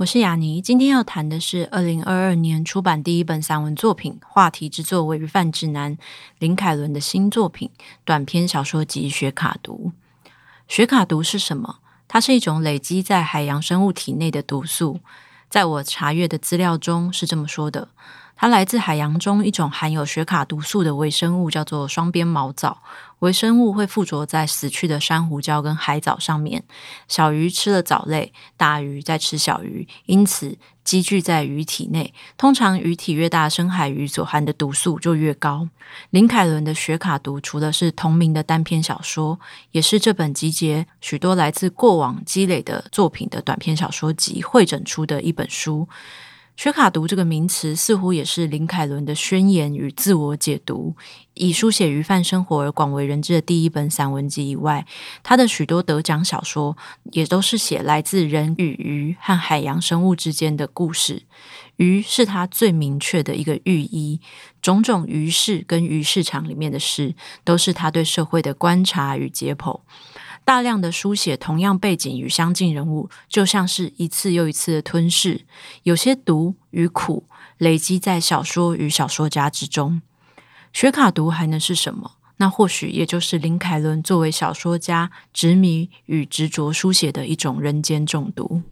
[0.00, 5.94] 我是雅尼，今天要谈的是二零二二年出版第一本散文作品，话题之作为《鱼贩指南》，
[6.38, 7.70] 林凯伦的新作品
[8.02, 9.92] 短篇小说集《学卡毒》。
[10.66, 11.80] 学卡毒是什么？
[12.08, 15.00] 它是一种累积在海洋生物体内的毒素，
[15.50, 17.88] 在我查阅的资料中是这么说的。
[18.40, 22.80] 它来自海洋中一种含有雪卡毒素的微生物，叫做双边毛藻。
[23.18, 26.64] 微生物会附着在死去的珊瑚礁跟海藻上面。
[27.06, 32.14] 小鱼吃了藻类，大鱼在吃小鱼，因此积聚在鱼体内。
[32.38, 35.68] 通常鱼体越大，深海鱼所含的毒素就越高。
[36.08, 39.38] 林凯伦的《雪卡毒》除了是同名的单篇小说，
[39.72, 45.86] 也是这本集结许多来自过往积累的作品的短篇小说集汇整出的一本书。
[46.60, 50.94] 雪卡毒这个名词似乎也是林凯伦的宣言与自我解读。
[51.32, 54.84] 以书写鱼贩生活而广为人知的第一本散文集以外，
[55.22, 56.76] 他的许多得奖小说
[57.12, 61.22] 也都是写来自人与鱼和海洋生物之间的故事。
[61.76, 64.20] 鱼是他最明确的一个寓意，
[64.60, 69.80] 种种鱼市跟鱼市场里面的事，都是他对社会的观察与解剖。
[70.44, 75.46] 大量的书写同样背景与相近人物，就像是一次又一次的吞噬。
[75.84, 77.24] 有些毒与苦
[77.58, 80.02] 累积在小说与小说家之中。
[80.72, 82.12] 学卡读还能是什么？
[82.38, 88.62] 那或许也就是林凯伦作为小说家执迷与执着书写的一种人间中毒。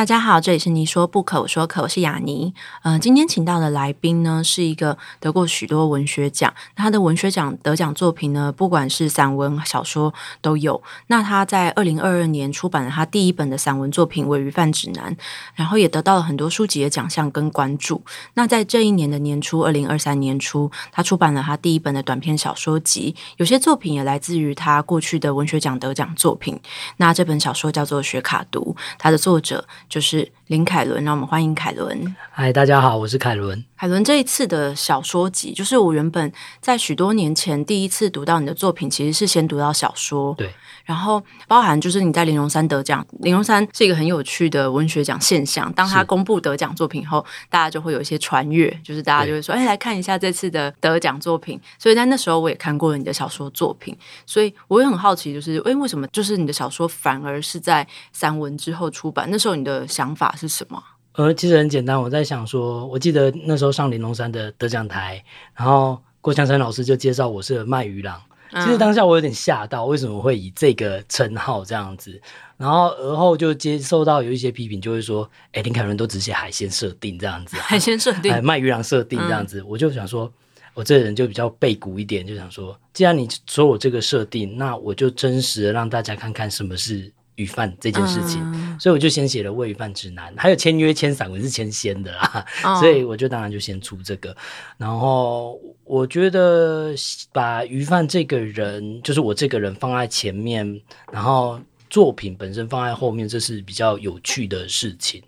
[0.00, 2.54] 大家好，这里是妮说不可，我说可，我是雅妮。
[2.84, 10.82] 嗯、呃，今天请到的来宾呢，是一个得过许多文学奖，他的文学奖得奖作品呢，不管是散文、小说都有。
[11.08, 15.14] 那他在二零二二年出版了他第一本的散文作品《伪鱼贩指南》，
[15.54, 18.02] 然后也得到了很多书籍的奖项跟关注。
[18.32, 26.58] 那在这一年的年初，二零二三年初，他出版了他第一本的短篇小说集，有些作品也来自于他过去的文学奖得奖作品。
[26.96, 29.68] 那这本小说叫做《雪卡毒》，他的作者。
[29.90, 32.14] 就是林凯伦，让我们欢迎凯伦。
[32.30, 33.64] 嗨，大家好，我是凯伦。
[33.80, 36.30] 凯伦这一次的小说集，就是我原本
[36.60, 40.34] 在许多年前第一次读到你的作品，其实是先读到小说。
[40.34, 40.52] 对，
[40.84, 45.72] 然后包含就是你在玲珑山得奖，玲珑山是一个很有趣的文学奖现象。
[45.72, 53.96] 当他公布得奖作品后，大家就会有一些传阅，就是大家就会说：“哎，来看一下这次的得奖作品。”所以在那时候我也看过了你的小说作品，
[54.26, 59.26] 所以我也很好奇，就是哎，为什么就是你的小说反而是在散文之后出版？
[59.30, 60.82] 那时候你的想法是什么？
[61.20, 65.22] 呃，其实很简单，我在想说，我记得那时候上玲珑山的得奖台，
[65.54, 68.18] 然后郭强生老师就介绍我是卖鱼郎。
[68.54, 72.18] 其实当下我有点吓到，为什么会以这个称号这样子？
[72.56, 80.32] 然后而后就接受到有一些批评，就会说，哎，林凯伦都只写海鲜设定这样子，海鲜设定，卖鱼郎设定这样子，嗯、我就想说，
[80.72, 87.12] 我这个人就比较背骨一点，就想说，既然你说我这个设定，那我就真实的让大家看看什么是。
[87.40, 94.36] 鱼贩这件事情，嗯，所以我就先写了《喂鱼贩指南》，还有签约签散文是签先的啦，哦，所以我就当然就先出这个。
[94.76, 96.94] 然后我觉得
[97.32, 100.80] 把鱼贩这个人，就是我这个人放在前面，
[101.10, 101.58] 然后
[101.88, 105.22] 作品本身放在后面，这是比较有趣的事情。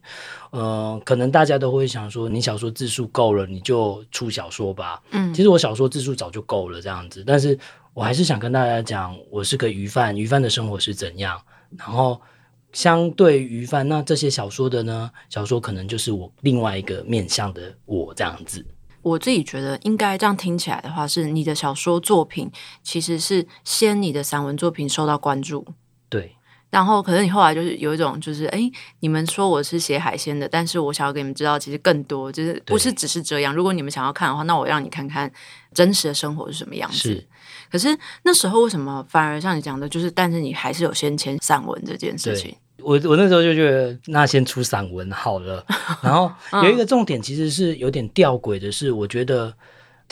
[0.53, 5.03] 嗯，呃，可能大家都会想说，你小说字数够了，你就出小说吧。
[5.11, 7.59] 嗯，其实我小说字数早就够了这样子，但是
[7.95, 11.41] 我还是想跟大家讲，我是个鱼贩，鱼贩的生活是怎样。
[11.79, 12.21] 然后，
[12.73, 15.11] 相对鱼贩，那这些小说的呢？
[15.29, 18.65] 小说可能就是我另外一个面向的我这样子。
[19.03, 22.51] 我自己觉得，应该这样听起来的话，是你的小说作品
[22.83, 25.67] 其实是先你的散文作品受到关注，
[26.09, 26.37] 对。
[26.71, 28.59] 然后，可能你后来就是有一种，就是哎，
[29.01, 33.55] 你们说我是写海鲜的，但是我想要给你们知道，其实更多，就是不是只是这样。
[33.55, 35.31] 如果你们想要看的话，那我让你看看
[35.75, 37.27] 真实的生活是什么样子。
[37.79, 37.89] 是。
[37.89, 42.55] 可是那时候为什么反而像你讲的，就是但是你还是有先签散文这件事情？
[42.79, 45.65] 我我那时候就觉得，那先出散文好了。
[46.03, 46.33] 然后
[46.65, 49.55] 有一个重点，其实是有点吊诡的是，我觉得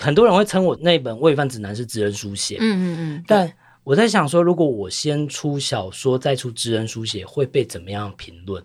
[0.00, 2.58] 很多人会称我那本《伪鱼贩指南》是职人书写。
[2.60, 3.24] 嗯嗯嗯。
[3.26, 3.52] 但
[3.82, 8.62] 我在想说，如果我先出小说，再出职人书写，会被怎么样评论？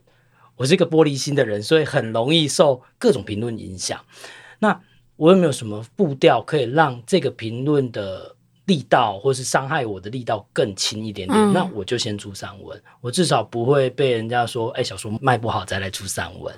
[0.56, 4.00] 我是一个玻璃心的人，所以很容易受各种评论影响。
[4.60, 4.80] 那
[5.16, 8.35] 我有没有什么步调可以让这个评论的
[8.66, 16.54] 力道或是伤害我的力道更轻一点点，嗯、那我就先出散文，我至少不会被人家说，哎，小说卖不好再来出散文。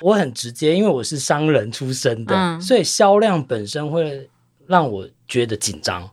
[0.00, 4.28] 我很直接，因为我是商人出身的，嗯、所以销量本身会
[4.66, 6.10] 让我觉得紧张。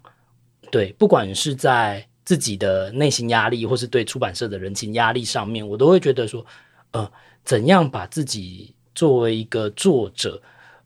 [0.70, 6.46] 对，不管是在自己的内心压力，或是对出版社的人情压力上面，我都会觉得说，
[6.92, 7.10] 呃，
[7.46, 10.42] 怎样把自己作为一个作者。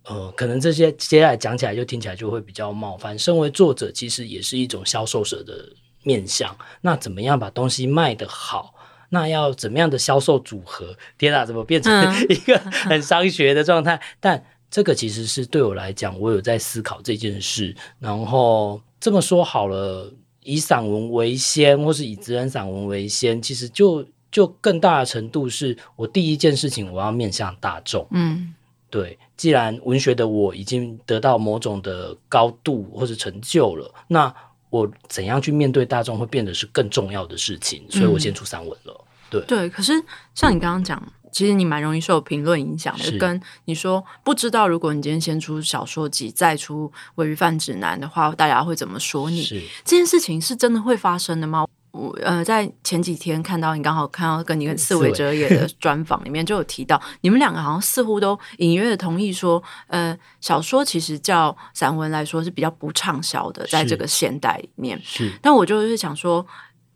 [0.06, 3.18] 呃，可能这些接下来讲起来就听起来就会比较冒犯。
[3.18, 5.70] 身为作者，其实也是一种销售者的
[6.04, 6.56] 面向。
[6.82, 8.74] 那怎么样把东西卖得好？
[9.10, 10.96] 那要怎么样的销售组合？
[11.18, 11.94] 天哪，怎么变成
[12.30, 13.96] 一个很商学的状态？
[13.96, 17.76] 嗯、但这个其实是对我来讲，我有在思考这件事。
[18.00, 20.12] 然后这么说好了，
[20.42, 28.08] 以散文为先，或是以职人散文为先，其实就就更大的程度是我第一件事情，我要面向大众。
[28.12, 28.56] 嗯。
[28.92, 34.32] 对，既然文学的我已经得到某种的高度或是成就了，那
[34.70, 38.94] 我怎样去面对大众会变得是更重要的事情，所以我先出散文了。
[39.00, 39.94] 嗯、对对，可是
[40.36, 41.02] 像你刚刚讲，
[41.32, 49.44] 其实你蛮容易受评论影响的，是跟你说不知道，如果你今天先出小说集，再出鮪鱼饭指南的话，大家会怎么说你？
[49.86, 51.66] 这件事情是真的会发生的吗？
[51.92, 64.98] 我呃，在前几天看到你刚好看到跟你跟四维哲也的专访里面，就有提到你们两个好像似乎都隐约的同意说，呃，小说其实叫散文来说是比较不畅销的，在这个现代里面。
[65.04, 66.46] 是，但我就是想说，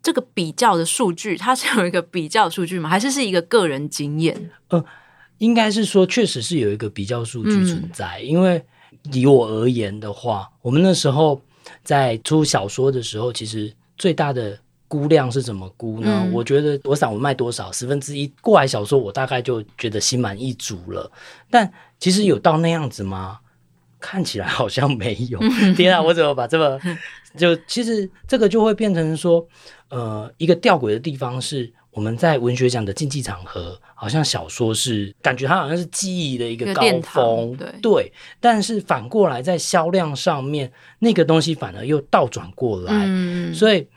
[0.02, 2.88] 这个比较的数据，它是有一个比较数据吗？
[2.88, 4.50] 还是是一个个人经验？
[4.68, 4.82] 呃，
[5.36, 8.18] 应该是说，确实是有一个比较数据存在。
[8.20, 8.64] 嗯、因为
[9.12, 11.38] 以我而言的话，我们那时候
[11.84, 14.58] 在出小说的时候，其实最大的。
[14.88, 16.22] 估量是怎么估呢？
[16.24, 21.10] 嗯、我觉得我散文卖多少十分之一，过来小说我大概就觉得心满意足了。
[21.50, 23.40] 但其实有到那样子吗？
[23.98, 25.40] 看起来好像没有。
[25.74, 26.78] 天啊，我怎么把这么
[27.36, 29.44] 就其实这个就会变成说，
[29.88, 38.12] 呃，一个吊诡的地方是，我们在文学奖的竞技场合，好像小说是感觉它好像是记忆的一个高峰，对对。
[38.38, 43.88] 但是反过来在销量上面，那个东西反而又倒转过来，嗯、所以。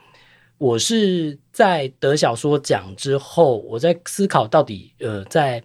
[0.59, 5.63] 我是在得小说奖之后，我在思考到底，呃，在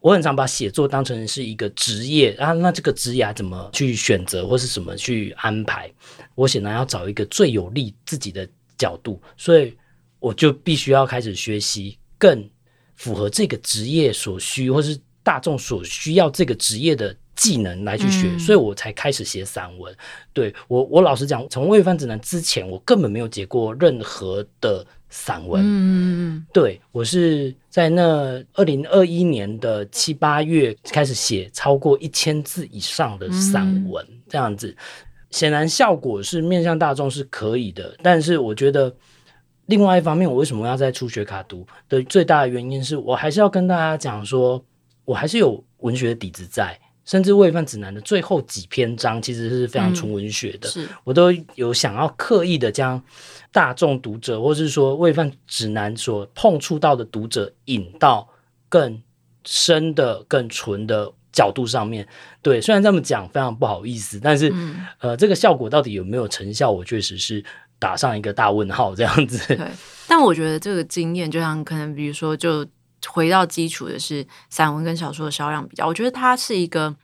[0.00, 5.92] 我很常把写作当成是一个职业啊，那这个职业怎么去选择或是什么去安排？
[6.36, 8.48] 我显然要找一个最有利自己的
[8.78, 9.76] 角度，所以
[10.20, 12.48] 我就必须要开始学习更
[12.94, 17.14] 符合这个职业所需，或是大众所需要这个职业的。
[17.36, 19.94] 技能来去学，嗯、所以我才开始写散文。
[20.32, 25.62] 对我，我老实讲，从《鮪鱼饭指南》之前，我根本没有写过任何的散文。
[25.64, 34.74] 嗯，对我是在那二零二一年的七八月开始写超过一千字以上的散文，嗯、这样子，
[35.30, 37.94] 显然效果是面向大众是可以的。
[38.02, 38.94] 但是我觉得，
[39.66, 44.64] 另外一方面，我为什么要在初学卡读的最大的原因是我还是要跟大家讲说，
[45.04, 46.78] 我还是有文学的底子在。
[47.06, 50.68] 甚至《鮪鱼饭指南》的最后几篇章其实是非常纯文学的，
[51.04, 53.00] 我都有想要刻意的将
[53.52, 58.28] 大众读者，或是说《鮪鱼饭指南》所碰触到的读者引到
[58.68, 59.00] 更
[59.44, 62.06] 深的、更纯的角度上面。
[62.42, 67.42] 对，虽然这么讲非常不好意思，但是、嗯、呃，这个效果到底有没有成效，我确实是
[67.78, 68.96] 打上一个大问号。
[68.96, 69.58] 这样子，对。
[70.08, 72.66] 但我觉得这个经验，就像可能比如说就。
[73.08, 76.94] 回到基础的是散文跟小说的销量比较，我觉得它是一个，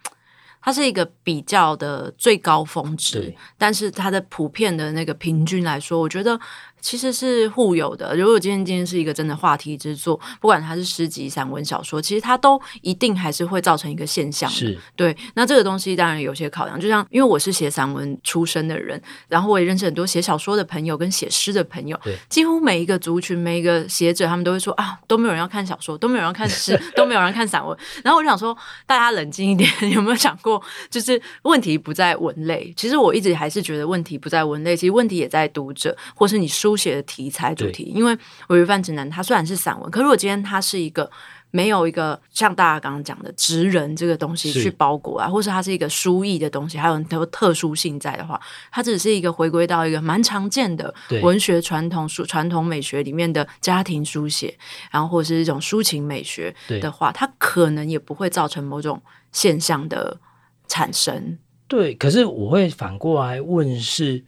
[0.61, 6.41] 它是一个比较的最高峰值，但是它的普遍的那个平均来说，我觉得。
[6.83, 8.15] 其实是互有的。
[8.17, 14.57] 如果今天今天是一个真的话题之作，不管它是诗集、散文、小说，其实它都一定还是会造成一个现象的。
[14.57, 15.17] 是对。
[15.35, 21.99] 那这个东西当然有些考量，就像因为我是写散文出身的人，然后我也认识很多写小说的朋友跟写诗的朋友，
[22.29, 27.79] 几乎每一个族群、每一个写者，他们都会说啊，都没有人要看小说，都没有人要看诗， 都没有人要看散文。
[28.03, 30.61] 然后我就想说，大家冷静一点， 有没有想过，
[30.91, 32.75] 就是问题不在文类？
[32.77, 36.72] 其实我一直还是觉得问题不在文类，其实问题也在读者，或是你书。
[36.73, 38.17] 书写的题材主题，因为
[38.49, 41.11] 《鮪鱼饭指南》它虽然是散文，可是如果今天它是一个
[41.51, 54.57] 没有一个像大家刚刚讲的职人这个东西去包裹啊，或是它是一个书艺的东西，还有很多特殊性在的话，它只是一个回归到一个蛮常见的文学传统书传统美学里面的家庭书写，
[54.91, 60.19] 然后或者是一种抒情美学的话，它可能也不会造成某种现象的
[60.67, 61.39] 产生。
[61.69, 64.25] 对，可是我会反过来问是，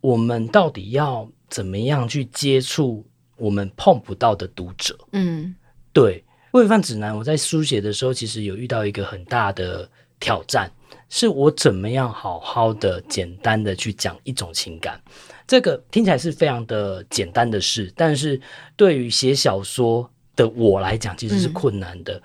[0.00, 1.28] 我们到底要？
[1.48, 4.98] 怎么样去接触我们碰不到的读者？
[5.12, 5.54] 嗯，
[5.92, 6.24] 对，
[6.58, 9.88] 《鮪鱼饭指南》，我在书写的时候，其实有遇到一个很大的
[10.20, 10.70] 挑战，
[11.08, 15.00] 是我怎么样好好的、简单的去讲一种情感。
[15.46, 18.40] 这个听起来是非常的简单的事，但是
[18.76, 22.16] 对于写小说的我来讲，其实是困难的。
[22.16, 22.22] 嗯、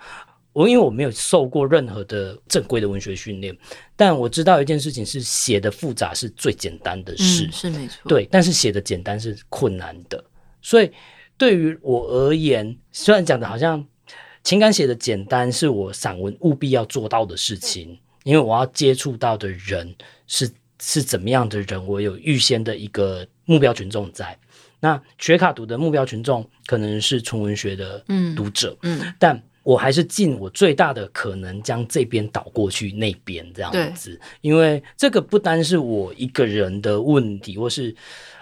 [0.54, 3.56] 我因为我没有受过任何的正规的文学训练，
[3.96, 8.08] 但我知道一件事情是写的复杂是最简单的事，嗯、是没错。
[8.08, 10.24] 对，但是写的简单是困难的。
[10.62, 10.92] 所以
[11.38, 13.84] 对于我而言，虽然讲的好像
[14.44, 19.94] 情感写的简单，是我散文务必要做到的事情，因为我要接触到的人
[20.28, 24.38] 是是怎么样的人，我有预先的一个目标群众在。
[24.80, 28.04] 那学卡读的目标群众可能是纯文学的
[28.36, 37.96] 读者，嗯，嗯，但我还是尽我最大的可能将这边倒过去那边这样子，因为这个不单是我一个人的问题，或是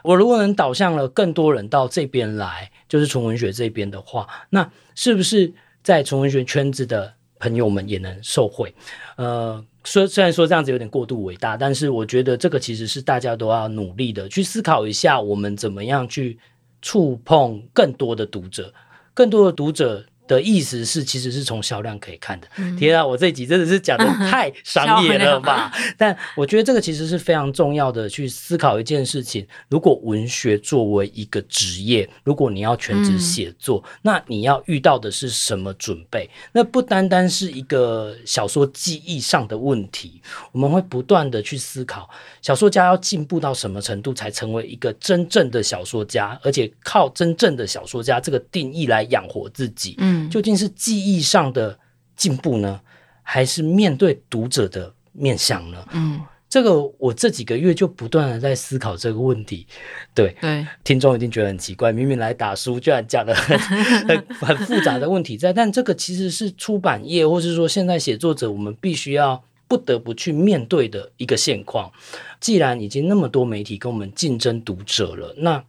[0.03, 8.73] 我如果能导向了更多人到这边来，就是纯文学这边的话，那是不是在纯文学圈子的朋友们也能受惠？
[9.15, 9.63] 呃。
[9.83, 16.37] 虽虽然说这样子有点过度伟大，但是我觉得这个其实是大家都要努力的去思考一下，我们怎么样去
[16.83, 18.71] 触碰更多的读者，
[19.15, 20.05] 更多的读者。
[20.31, 22.47] 的意思是，其实是从销量可以看的。
[22.55, 25.69] 嗯、天啊，我这一集真的是讲的太 商业了吧？
[25.75, 36.29] 嗯、 但我觉得这个其实是非常重要的，去思考一件事情：如果文学作为一个职业，如果你要全职写作，嗯、那你要遇到的是什么准备？
[36.53, 40.21] 那不单单是一个小说技艺上的问题，
[40.53, 42.09] 我们会不断的去思考，
[42.41, 49.95] 小说家要进步到什么程度才成为一个真正的小说家，而且靠真正的小说家这个定义来养活自己。
[49.97, 50.20] 嗯。
[50.29, 51.79] 究竟是技艺上的
[52.15, 52.81] 进步呢，
[53.23, 55.85] 还是面对读者的面向呢？
[55.91, 59.65] 嗯，这个我这几个月就不断的在思考这个问题。
[60.13, 63.57] 对对，听众一定觉得很奇怪，明明来打书，居然讲的很
[64.07, 65.53] 很很复杂的问题在。
[65.53, 71.91] 但这个其实是出版业，或是说现在写作者，我们必须要不得不去面对的一个现况。
[72.39, 75.63] 既然已经那么多媒体跟我们竞争读者了，那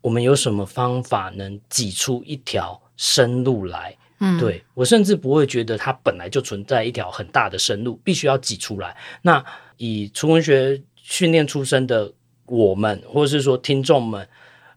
[0.00, 8.96] 我们有什么方法能挤出一条生路来，嗯，对，我甚至不会觉得它本来就存在一条很大的生路，必须要挤出来。
[9.22, 9.44] 那
[9.76, 12.12] 以纯文学训练出身的
[12.46, 14.26] 我们，或者是说听众们，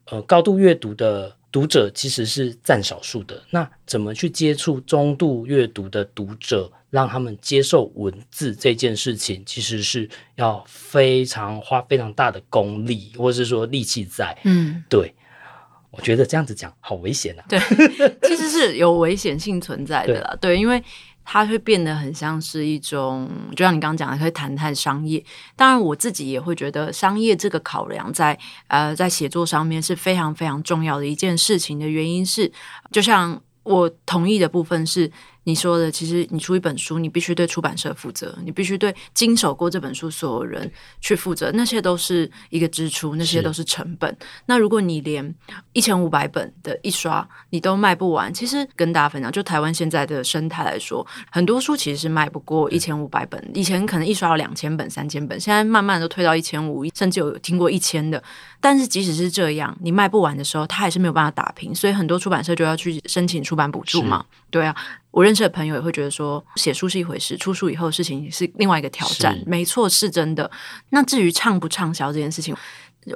[0.06, 3.42] 呃，高度阅读的读者其实是占少数的。
[3.50, 14.38] 那怎么去接触中度阅读的读者，让他们接受文字这件事情，其实是要非常花非常大的功力，或者是说力气在。
[14.44, 15.15] 嗯，对。
[15.98, 17.44] 我觉得这样子讲好危险啊！
[17.48, 17.60] 对，
[18.28, 20.36] 其实是有危险性存在的啦。
[20.42, 20.84] 对，对，因为
[21.24, 25.24] 它会变得很像是一种，就像你刚刚讲的，可以谈谈商业。
[25.56, 28.38] 当然，我自己也会觉得商业这个考量在
[28.68, 32.52] 呃在写作上面是非常非常重要的一件事情的原因是，
[32.92, 35.12] 就像我同意的部分是。
[35.46, 44.16] 你说的，其实你出一本书，你必须对出版社负责，你必须对经手过这本书所有人去负责，那些都是一个支出，那些都是成本。
[44.48, 45.34] 那如果你连
[45.74, 53.42] 一千五百本的一刷你都卖不完，其实跟大家分享，就台湾现在的生态来说，很多书其实是卖不过一千五百本。
[53.54, 58.22] 以前可能一刷有两千本、三千本，现在慢慢都推到一千五，甚至有听过一千的。
[58.60, 64.26] 但是即使是这样，你卖不完的时候，它还是没有办法打平，所以很多出版社就要去申请出版补助嘛。
[64.56, 64.74] 对啊。
[65.12, 69.38] 我认识的朋友也会觉得说，写书是一回事，出书以后的事情是另外一个挑战。
[69.46, 70.50] 没错，是真的。
[70.92, 72.56] 那至于畅不畅销这件事情，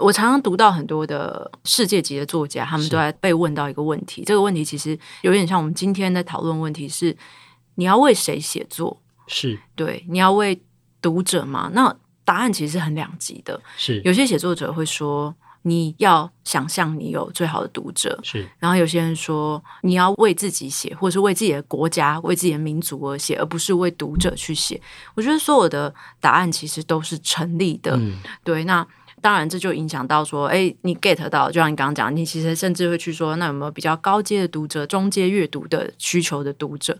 [0.01, 4.23] 我常常读到很多的世界级的作家，他们都在被问到一个问题。
[4.25, 7.15] 这个问题其实有点像我们今天在讨论问题是：
[7.75, 9.01] 你要为谁写作？
[9.27, 10.61] 是对，你要为
[11.01, 11.71] 读者吗？
[11.73, 13.61] 那答案其实是很两极的。
[13.77, 15.33] 是有些写作者会说。
[15.69, 18.49] 你要想象你有最好的读者，是。
[18.57, 24.81] 然后有些人说你要为自己写，或者是为自己的国家、为自己的民族而写，而不是为读者去写。
[25.13, 27.95] 我觉得所有的答案其实都是成立的。
[27.95, 28.63] 嗯，对。
[28.63, 28.85] 那
[29.21, 36.97] 当然这就影响到说，哎，你 get 到，就像你刚刚讲，你其实甚至会去说，那有没有比较高阶的读者、中阶阅读的需求的读者？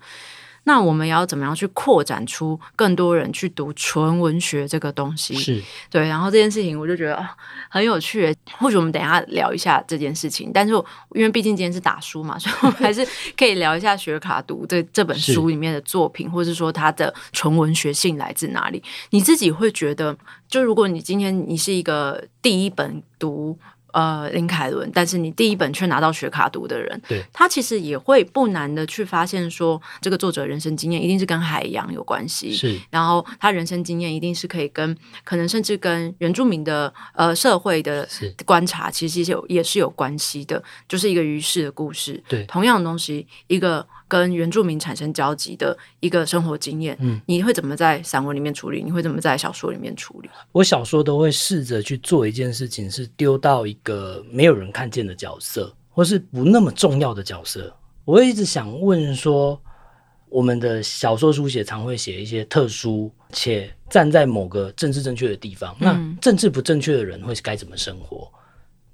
[0.63, 5.35] 那我们要怎么样去扩展出更多人去读纯文学这个东西？
[5.35, 7.27] 是对，然后这件事情我就觉得
[7.69, 8.35] 很有趣。
[8.57, 10.73] 或许我们等一下聊一下这件事情，但是
[11.13, 13.05] 因为毕竟今天是打书嘛， 所以我们还是
[13.37, 18.83] 可以聊一下学卡读这这本书里面的作品，是或是说它的纯文学性来自哪里？
[19.11, 20.15] 你自己会觉得，
[20.47, 23.57] 就如果你今天你是一个第一本读
[23.91, 38.07] 呃，林凯伦，但是你第一本却拿到学卡读的人，对，他其实也会不难的去发现说，这个作者人生经验一定是跟海洋有关系，是，然后他人生经验一定是可以跟可能甚至跟原住民的呃社会的
[38.45, 48.83] 观察，其实有也是有关系的，就是一个鱼式的故事，对，同样的东西，一个跟原住民产生交集的一个生活经验，嗯，你会怎么在散文里面处理？
[48.83, 50.29] 你会怎么在小说里面处理？
[50.51, 57.73] 我小说都会试着去做一件事情，是丢到一个没有人看见的角色，或是不那么重要的角色。
[58.03, 59.61] 我会一直想问说，
[60.27, 65.85] 我们的小说书写常会写一些特殊且站在某个政治正确的地方，嗯、
[66.15, 68.27] 那政治不正确的人会该怎么生活？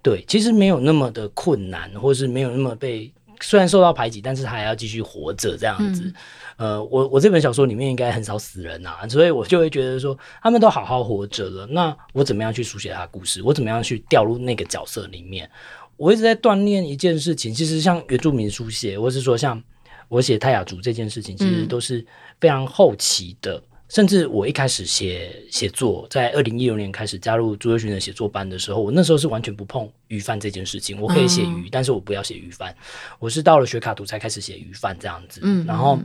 [0.02, 3.12] 对，其实没有那么的困难，或是没有那么被
[3.42, 6.04] 虽然受到排挤，但是他还要继续活着这样子。
[6.04, 6.14] 嗯
[6.58, 13.42] 呃，我我这本小说里面应该很少死人啊，所以我就会觉得说，他们都好好活着了，那我怎么样去书写他的故事？
[13.44, 15.50] 我怎么样去掉入那个角色里面？
[15.98, 19.62] 我一直在锻炼一件事情，其实像原住民书写，或是说像
[20.08, 22.06] 我写泰雅族这件事情，其实都是
[22.40, 23.56] 非常后期的。
[23.56, 31.00] 嗯、甚至我一开始写写作，在二零一六年开始加入朱宥勋的写作班的时候，我那时候是完全不碰鱼贩这件事情。
[31.00, 32.76] 我可以写鱼，嗯、但是我不要写鱼贩。
[33.20, 36.00] 我是到了学卡图才开始写鱼贩这样子，嗯、然后。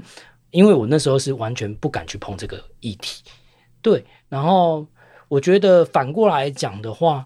[0.53, 3.23] 因为我那时候是完全不敢去碰这个议题，
[3.81, 4.05] 对。
[4.29, 4.85] 然后
[5.29, 7.25] 我觉得反过来讲的话，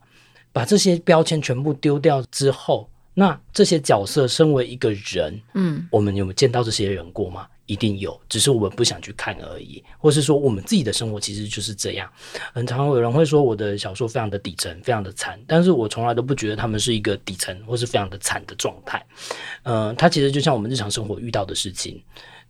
[0.53, 7.47] 把这些标签全部丢掉之后，那这些角色身为一个人，嗯，我们有见到这些人过吗？
[7.67, 9.83] 一定有，只是我们不想去看而已。
[9.99, 12.11] 或是说，我们自己的生活其实就是这样。
[12.53, 19.05] 很常有人会说我的小说非常的底层，非常的惨，但是我从来都不觉得他们是一个底层或是非常的惨的状态。
[19.63, 22.03] 嗯、呃，它其实就像我们日常生活遇到的事情。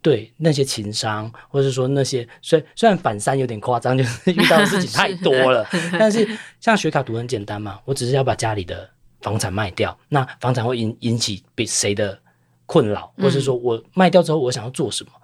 [0.03, 6.29] 对那些情商，或者说那些虽虽然反三有点夸张，就是遇到的事情太多了， 是但是
[6.61, 8.87] 像学卡读很简单嘛，我只是要把家里的
[9.23, 12.21] 房产卖掉，那房产会引引起被谁的
[12.67, 15.13] 困扰，或是说我卖掉之后我想要做什么？
[15.15, 15.21] 嗯、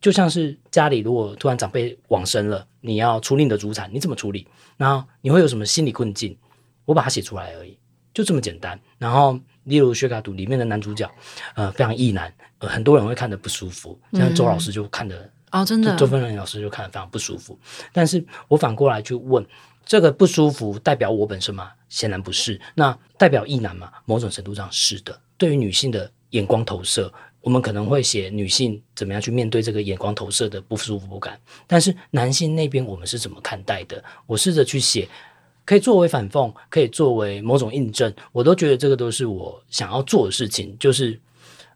[0.00, 4.46] 就像是家里如果突然长辈往生了，你要处理你的祖产，你怎么处理？
[4.76, 6.36] 然后你会有什么心理困境？
[6.84, 7.76] 我把它写出来而已，
[8.14, 8.78] 就这么简单。
[8.98, 11.10] 然后例如学卡图里面的男主角，
[11.54, 12.32] 呃，非常意男。
[12.58, 15.18] 呃，很多人会看得不舒服，像周老师就看得、
[15.50, 17.58] 嗯、哦，真的，周芬兰老师就看得非常不舒服。
[17.92, 19.44] 但是我反过来去问，
[19.84, 21.72] 这个不舒服代表我本身吗？
[21.88, 22.58] 显然不是。
[22.74, 23.92] 那代表异男吗？
[24.06, 25.20] 某种程度上是的。
[25.36, 31.40] 对于女性的眼光投射，我们可能会写女性怎么样去面对这个眼光投射的不舒服感。
[31.66, 34.02] 但是男性那边我们是怎么看待的？
[34.26, 35.08] 我试着去写，
[35.64, 41.18] 可以作为反讽，可以作为某种印证，我都觉得这个都是我想要做的事情，就是。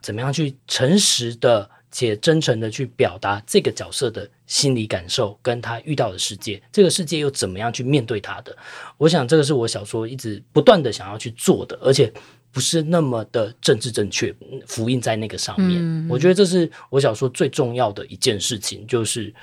[0.02, 8.56] 怎么样去诚实的且真诚的去表达这个角色的心理感受，跟他遇到的世界，这个世界又怎么样去面对他的？
[8.96, 12.10] 我想这个是我小说一直不断的想要去做的，而且
[12.52, 14.34] 不是那么的政治正确，
[14.66, 15.80] 复印在那个上面。
[15.80, 19.34] 嗯、我觉得这是我小说最重要的一件事情，就是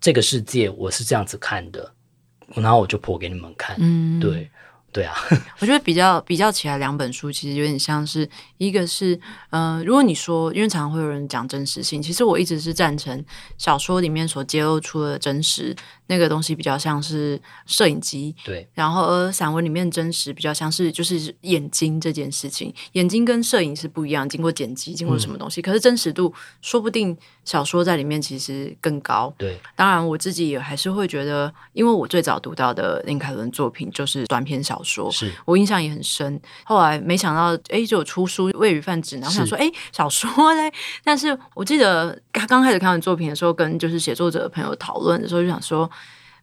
[0.00, 1.92] 这个世界我是这样子看的，
[2.54, 3.76] 然后我就剖给你们看。
[3.78, 4.50] 嗯，对。
[4.92, 5.14] 对啊，
[5.62, 8.28] 我觉得比较比较起来，两本书其实有点像是，
[8.58, 9.14] 一个是，
[9.50, 13.24] 嗯、呃，如果你说，因为常常会有人讲真实性，其实我一直是赞成
[13.56, 15.76] 小说里面所揭露出的真实。
[16.10, 29.32] 那个东西比较像是摄影机，对，然后而散文里面真实比较像是就是眼睛这件事情，眼睛跟摄影是不一样，经过剪辑，经过什么东西，嗯、可是真实度说不定小说在里面其实更高。
[29.38, 36.40] 对，当然我自己也还是会觉得，因为我最早读到的林凯伦作品就是短篇小说，是我印象也很深。
[36.64, 40.72] 后来没想到，哎，就有出书《喂鱼贩指南》，我想说，哎，小说嘞？
[41.04, 45.88] 但是我记得刚刚开始看完作品的时候，跟就是写作者的朋友讨论的时候，就想说。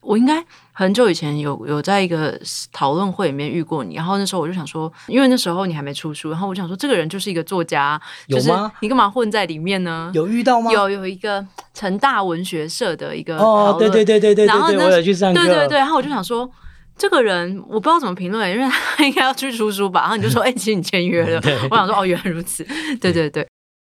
[0.08, 0.41] 我应该
[0.72, 2.39] 很久以前有有在一个
[2.72, 8.50] 讨论会里面遇过你，然后那时候我就想说，因为那时候你还没出书，然后我就想说，这个人就是一个作家，就是？
[8.80, 10.10] 你干嘛混在里面呢？
[10.13, 10.72] 有遇到吗？
[10.72, 16.50] 有有一个成大文学社的一个哦，对对对对对，然后我有去上课，对对对，然后我就想说，
[16.98, 22.65] 这个人我不知道怎么评论，因为他应该要去出书吧，然后你就说， 哎，其实你签约了，我想说，哦，原来如此，
[23.02, 23.47] 对对对。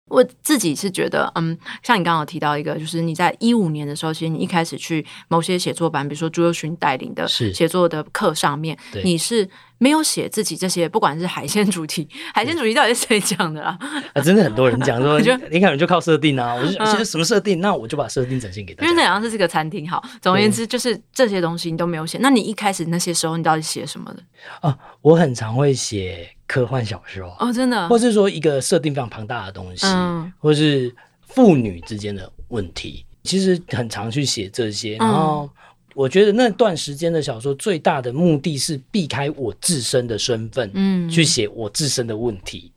[0.09, 13.79] 我自己是觉得，嗯，像你刚刚有提到一个，就是你在一五年的时候，其实你一开始去某些写作班，比如说朱友勋带领的写作的课上面，你是没有写自己这些，不管是海鲜主题，海鲜主题到底是谁讲的啊？
[14.13, 18.91] 啊，真的很多人讲说，你看，你可能就靠设定啊，我就想什么设定，那我就把设定展现给大家。
[18.91, 22.19] 因为那好像是这个餐厅，好，总而言之，就是这些东西你都没有写。
[22.21, 24.23] 那你一开始那些时候，你到底写什么的？
[24.61, 26.29] 啊，我很常会写。
[26.47, 30.95] 科幻小说哦，真的，或是说一个设定非常庞大的东西，嗯、或是
[31.27, 34.97] 父女之间的问题，其实很常去写这些。
[34.97, 35.49] 然后
[35.95, 42.73] 我觉得那段时间的小说最大的目的是避开我自身的身份，嗯，去写我自身的问题。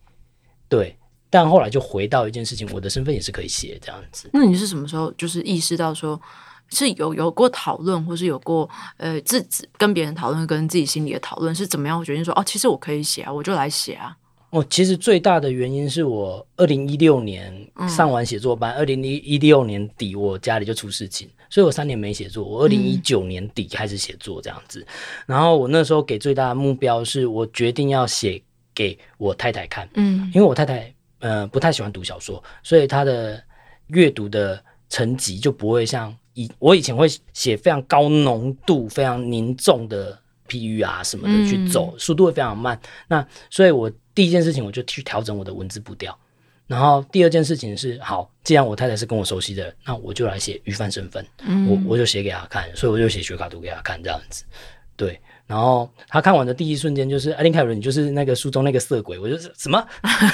[0.69, 0.97] 对，
[1.29, 4.29] 但后来就回到一件事情，我的身份也是可以写这样子。
[4.33, 6.19] 那你是什么时候就是意识到说，
[6.69, 11.99] 是有有过讨论，或是有过呃自己跟别人讨论，跟自己心里的讨论是怎么样？
[11.99, 14.15] 我决定说，哦，其实我可以写啊，我就来写啊。
[14.49, 17.53] 哦，其实最大的原因是我二零一六年
[17.89, 22.45] 上完写作班，二零一一六年底我家里就出事情，所以我三年没写作。
[22.45, 24.87] 我二零一九年底开始写作这样子，嗯，
[25.25, 28.41] 然后我那时候给最大的目标是我决定要写
[28.73, 33.43] 给我太太看，嗯，因为我太太呃不太喜欢读小说，所以她的
[33.87, 42.79] 阅读的层级就不会像以我以前会写非常高浓度、非常凝重的比喻啊什么的去走，速度会非常慢。
[43.07, 43.91] 那所以我。
[44.17, 46.17] 第一件事情，我就去调整我的文字步调。
[46.65, 51.23] 然后第二件事情是，好，既然我太太是跟我熟悉的，那我就来写鱼贩身份。
[51.45, 54.43] 嗯，我我就写给她看，所以我就写学卡图给她看，这样子。
[54.95, 59.17] 对，然后他看完的第一瞬间就是，林凯伦，你就是那个书中那个色鬼。
[59.17, 59.83] 我就是什么？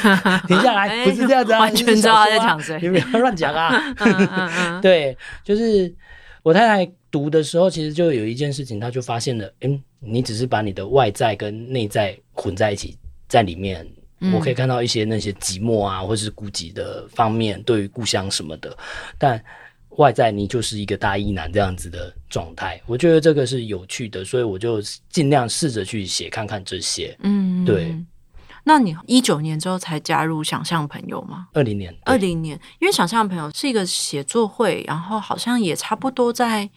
[0.47, 1.59] 停下来，不是这样子啊！
[1.59, 3.95] 完全知道他在讲谁，你不要乱讲啊！
[4.81, 5.93] 对，就是
[6.41, 12.97] 我太太读的时候，其实就有一件事情，她就发现了，嗯，你只是把你的外在跟内在混在一起。
[13.29, 13.83] 在里面，
[14.31, 18.77] 我可以看到一些那些寂寞啊，或是孤寂的方面，对于故乡什么的。
[19.17, 19.43] 但
[19.97, 27.15] 外在你就是一个大一男这样子的状态，我觉得这个是有趣的，所以我就尽量试着去写看看这些。
[27.21, 27.95] 嗯，对。
[28.63, 31.49] 那你一九年之后才加入想象朋友吗？
[31.53, 36.71] 二零年，二零年，因为想象朋友是一个写作会，然后好像也差不多在。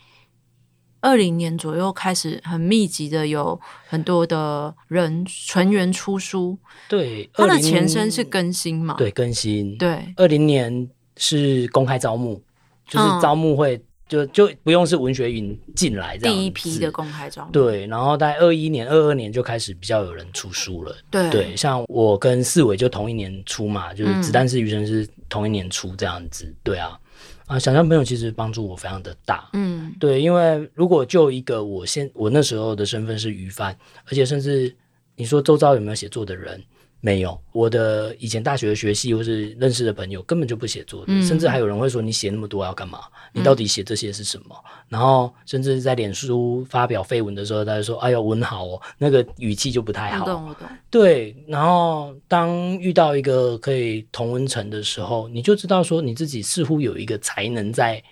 [1.03, 8.95] 二零年左右开始很密集的有很多的人成员出书，对，它的前身是更新嘛？
[8.99, 9.77] 对，更新。
[9.79, 12.43] 对，二零年是公开招募，
[12.89, 17.51] 就是招募会、嗯、就就不用是文学云进来这样，第一批的公开招募。
[17.51, 20.97] 对，然后在二一年、二二年就开始比较有人出书了。
[21.11, 26.55] 对，对，像我跟四伟就同一年出嘛，就是子弹是余生是同一年出这样子。
[26.63, 26.99] 对啊。
[27.47, 34.75] 啊，想象朋友其实帮助我非常的大，嗯，对，因为如果就一个我现我那时候的身份是鱼贩，而且甚至
[35.15, 36.61] 你说周遭有没有写作的人？
[37.07, 42.99] 没有，我的以前大学的学系或是认识的朋友根本就不写作的，嗯，甚至还有人会说，你写那么多要干嘛？
[43.33, 44.57] 你到底写这些是什么？
[44.57, 50.25] 嗯，然后甚至在脸书发表绯闻的时候，大家说，哎呀，文好哦，那个语气就不太好。
[50.25, 50.69] 我懂，我懂。
[50.91, 58.03] 对，然后当遇到一个可以同温层的时候，你就知道说你自己似乎有一个才能在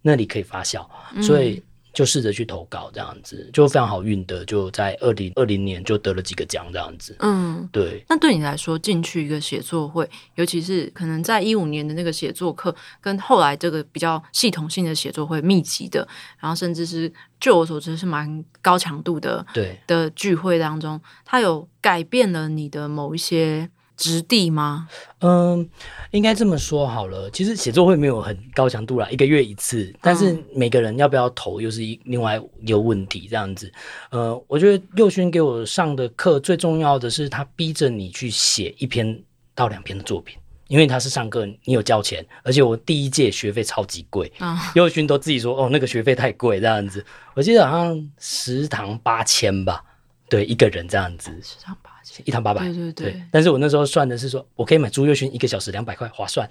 [0.00, 1.62] 那里可以发酵，嗯，所以。
[1.92, 7.14] 就试着去投稿，这样子就非常好运的，就在二零二零年就得了几个奖，这样子。
[7.18, 8.04] 嗯，对。
[8.08, 16.06] 那对你来说，进去一个写作会，尤其是可能在一五年的那个写作课，跟后来这个比较系统性的写作会，密集的，
[16.38, 23.68] 然后甚至是据我所知是蛮高强度的，对的聚会当中，它有改变了你的某一些。
[24.02, 24.88] 质地吗？
[25.20, 25.68] 嗯，
[26.10, 27.30] 应该这么说好了。
[27.30, 29.94] 其实写作会没有很高强度啦，一个月一次。
[30.00, 33.28] 但是每个人要不要投，又是一另外一个问题。
[33.30, 33.72] 这样子，
[34.10, 39.22] 呃，我觉得佑勋给我上的课最重要的是，他逼着你去写一篇
[39.54, 40.36] 到两篇的作品，
[40.66, 44.32] 因为他是上课，你有交钱，而且我第一届学费超级贵。
[44.74, 47.04] 佑勋都自己说，哦，那个学费太贵，这样子。
[47.34, 49.84] 我记得好像食堂八千吧，
[50.28, 51.30] 对，一个人这样子。
[51.40, 51.81] 十堂八。
[52.24, 53.22] 一堂八百，对对对，对。
[53.30, 56.48] 但是我那时候算的是说，我可以买朱月勋一个小时两百块，划算，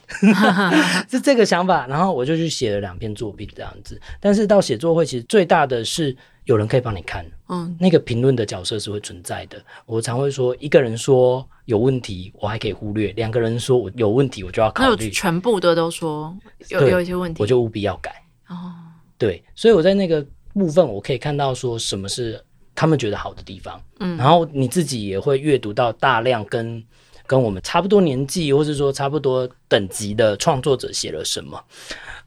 [1.09, 1.85] 是这个想法。
[1.87, 3.99] 然后我就去写了两篇作品这样子。
[4.19, 9.61] 但是到写作会，其实最大的是有人可以帮你看，嗯，那个评论的角色是会存在的。
[9.85, 15.09] 我常会说，一个人说有问题，我还可以忽略；两个人说我有问题，我就要考虑。
[15.09, 16.35] 全部的都说
[16.69, 18.11] 有有一些问题，我就务必要改。
[18.47, 18.73] 哦，
[19.17, 22.43] 对，所以我在那个部分，我可以看到说什么是。
[22.81, 26.83] 他们觉得好的地方，嗯，然后你自己也会阅读到大量跟
[27.27, 31.63] 跟我们差不多年纪，或是说差不多等级的创作者写了什么。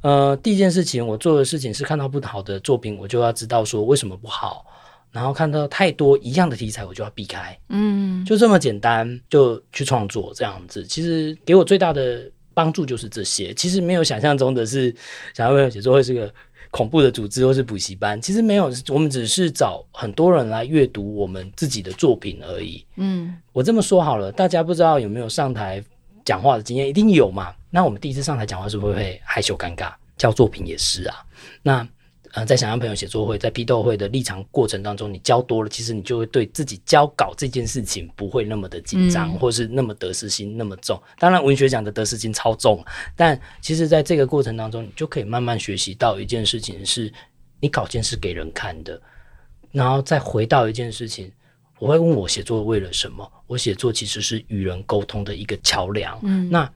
[0.02, 4.64] 呃，第一件事情我做的事情是看到不好的作品，我就要知道说为什么不好，
[5.10, 10.86] 然后看到太多一样的题材，我就要避开，嗯，就这么简单，就去创作这样子。
[10.86, 14.94] 其实给我最大的帮助就是这些，其实没有想象中的是
[15.34, 16.32] 想要写作会是个。
[16.70, 22.84] 恐怖的组织或是补习班，其实没有，我们只是找很多人来阅读我们自己的作品而已。
[22.96, 25.80] 嗯，我这么说好了，大家不知道有没有上台
[26.24, 27.54] 讲话的经验，一定有嘛？
[27.70, 29.92] 那我们第一次上台讲话是不是会害羞尴尬？
[30.16, 31.24] 交作品也是啊。
[31.62, 31.86] 那。
[32.34, 41.00] 呃，在想象朋友写作会，在批斗会的立场过程当中，你教多了，其实你就会对自己交稿这件事情不会那么的紧张，嗯，或是那么得失心那么重。
[41.16, 47.12] 当然，文学奖的得失心超重，但其实在这个过程当中，你就可以慢慢学习到一件事情是，
[47.60, 49.00] 你稿件是给人看的，
[49.70, 51.30] 然后再回到一件事情，
[51.78, 53.30] 我会问我写作为了什么？
[53.46, 56.18] 我写作其实是与人沟通的一个桥梁。
[56.24, 56.68] 嗯，那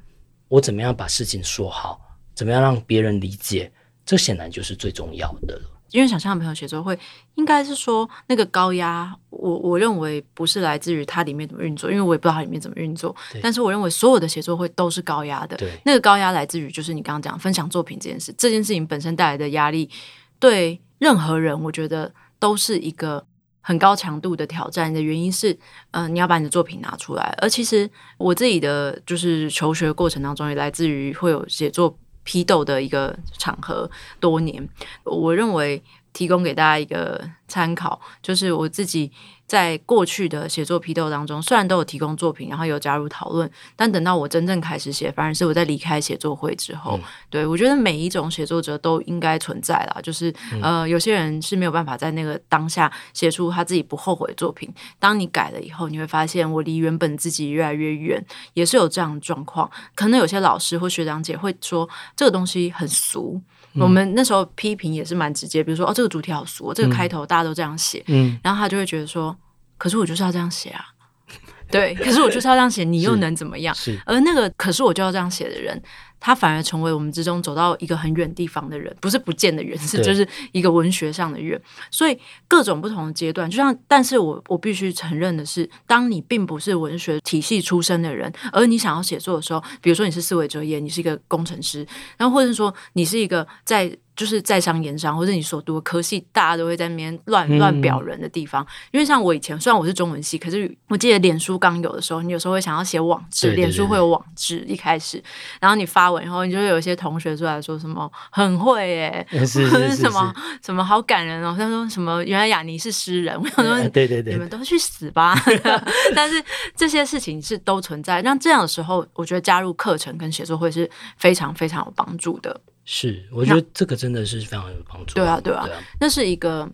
[0.46, 2.00] 我怎么样把事情说好？
[2.32, 3.68] 怎么样让别人理解？
[4.08, 5.60] 这显然就是最重要的了。
[5.90, 6.98] 因为想象的朋友写作会，
[7.34, 13.14] 应该是说那个高压，我我认为不是来自于它里面怎么运作，因为我也不知道它里面怎么运作。
[13.42, 15.58] 但是我认为所有的写作会都是高压的。
[15.58, 19.90] 对，那个高压来自于就是你刚刚讲分享作品这件事，这件事情本身带来的压力，
[20.38, 23.26] 对任何人我觉得都是一个
[23.60, 24.90] 很高强度的挑战。
[24.90, 25.52] 的原因是，
[25.92, 27.34] 嗯、呃，你要把你的作品拿出来。
[27.40, 31.98] 而其实我自己的就是求学过程当中，也来自于会有写作。
[32.28, 34.68] 批斗的一个场合，多年，
[35.02, 35.82] 我认为
[36.18, 39.12] 提供给大家一个参考，就是我自己。
[39.48, 46.98] 在过去的写作批斗当中，虽然都有提供作品，然后有加入讨论，但等到我真正开始写，反而是我在离开写作会之后。
[46.98, 54.70] 嗯、对，我觉得每一种写作者都应该存在啦，就是、嗯、呃，有些人是没有办法在那个当下写出他自己不后悔的作品。
[54.98, 59.70] 当你改了以后，你会发现我离原本自己越来越远，也是有这样的状况。
[59.94, 63.40] 可能有些老师或学长姐会说这个东西很俗。
[63.74, 69.36] 嗯、我们那时候批评也是蛮直接，比如说哦，这个主题好俗，这个开头大家都这样写，嗯，然后他就会觉得说，
[69.76, 70.84] 可是我就是要这样写啊，
[71.70, 73.74] 对，可是我就是要这样写，你又能怎么样？
[73.74, 75.80] 是，而那个可是我就要这样写的人。
[76.20, 81.60] 他反而成为我们之中走到一个很远地方的人，不是不见的远，是就是一个文学上的远。
[81.90, 93.96] 所以各种不同的阶段，就像，但是我我必须承认的是，当你并不是文学体系出身的人，而你想要写作的时候，比如说你是思维哲业，你是一个工程师，然后或者说你是一个在。
[94.18, 98.64] 就是在商言商，或者你所读的科系，大家都会在那边乱乱表人的地方。
[98.64, 105.22] 嗯、因为像我以前，虽然我是中文系，可是我记得脸书刚有的时候，你有时候会想要写网志，脸书会有网志一开始，
[105.60, 115.34] 然后你发文以后，你就会有一些同学出来说什么很会耶， 什么什么好感人哦，他说什么原来雅尼是诗人，我想说对对对，你们都去死吧。
[116.14, 116.42] 但是
[116.76, 122.60] 这些事情是都存在，那这样的时候，我觉得加入课程跟写作会是非常非常有帮助的。
[122.84, 125.14] 是，我觉得这个真的是非常有帮助。
[125.14, 126.66] 对啊，对啊，对啊，那是一个，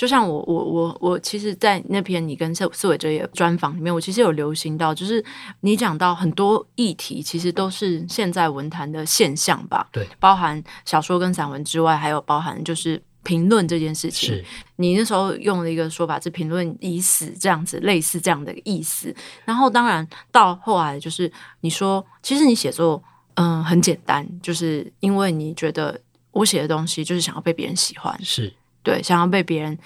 [0.00, 5.22] 就像我我我我，其实，在那篇你跟思思维哲也专访里面，我其实有留心到，就是
[5.60, 9.86] 你讲到很多议题，其实都是现在文坛的现象吧？
[9.92, 14.30] 对，包含小说跟散文之外，还有包含就是评论这件事情。
[14.30, 14.42] 是，
[14.76, 19.14] 你那时候用了一个说法，是评论已死这样子，类似这样的意思。
[19.44, 23.04] 然后，当然到后来就是你说，其实你写作。
[23.34, 25.98] 嗯，很简单，就是因为你觉得
[26.32, 29.78] 我写的东西就是想要被别人喜欢，是对，想要被别人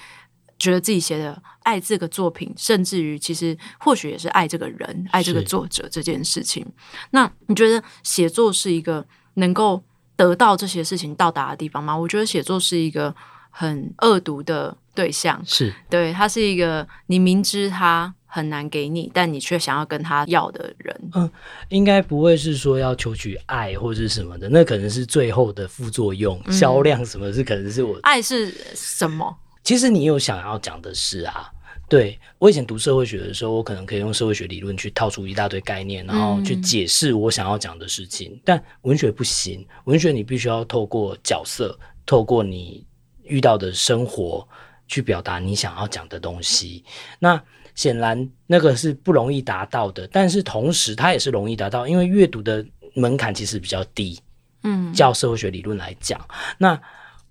[0.59, 6.65] 觉得自己写的爱这个作品，甚至于其实或许也是爱这个人、爱这个作者这件事情。
[7.11, 9.83] 那你觉得写作是一个能够
[10.17, 11.97] 得到这些事情到达的地方吗？
[11.97, 13.15] 我觉得写作是一个
[13.57, 15.73] 很恶毒的对象，是。
[15.89, 18.13] 对，他是一个你明知他。
[18.35, 21.31] 很难给你，但你却想要跟他要的人，嗯，
[21.69, 29.39] 应该不会是说要求取爱或者是什么的，那可能是最后的副作用，嗯、销量什么是可能是我爱是什么？
[29.63, 31.49] 其实你有想要讲的是啊，
[31.89, 42.85] 对，我以前读社会学的时候，我可能可以用社会学理论去套出一大堆概念，然后去解释我想要讲的事情，嗯、但文学不行，文学你必须要透过角色，透过你
[43.25, 44.47] 遇到的生活
[44.87, 46.85] 去表达你想要讲的东西，
[47.19, 47.43] 那。
[47.75, 54.17] 显然那个是不容易达到的，但是同时它也是容易达到，因为阅读的门槛其实比较低。
[54.63, 56.25] 嗯，教社会学理论来讲，
[56.57, 56.81] 那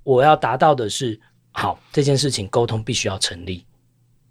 [0.04, 1.18] 我要达到的是，
[1.52, 3.66] 好，这件事情沟通必须要成立，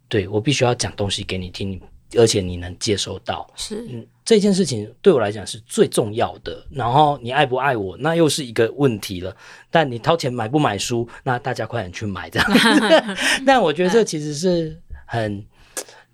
[0.07, 1.81] 对，我必须要讲东西给你听，
[2.15, 3.51] 而且你能接收到。
[3.57, 6.67] 是，嗯，这件事情对我来讲是最重要的。
[6.71, 9.37] 然后你爱不爱我，那又是一个问题了。
[9.71, 12.49] 但你掏钱买不买书，那大家快点去买这样。
[13.47, 15.45] 但我觉得这其实是很。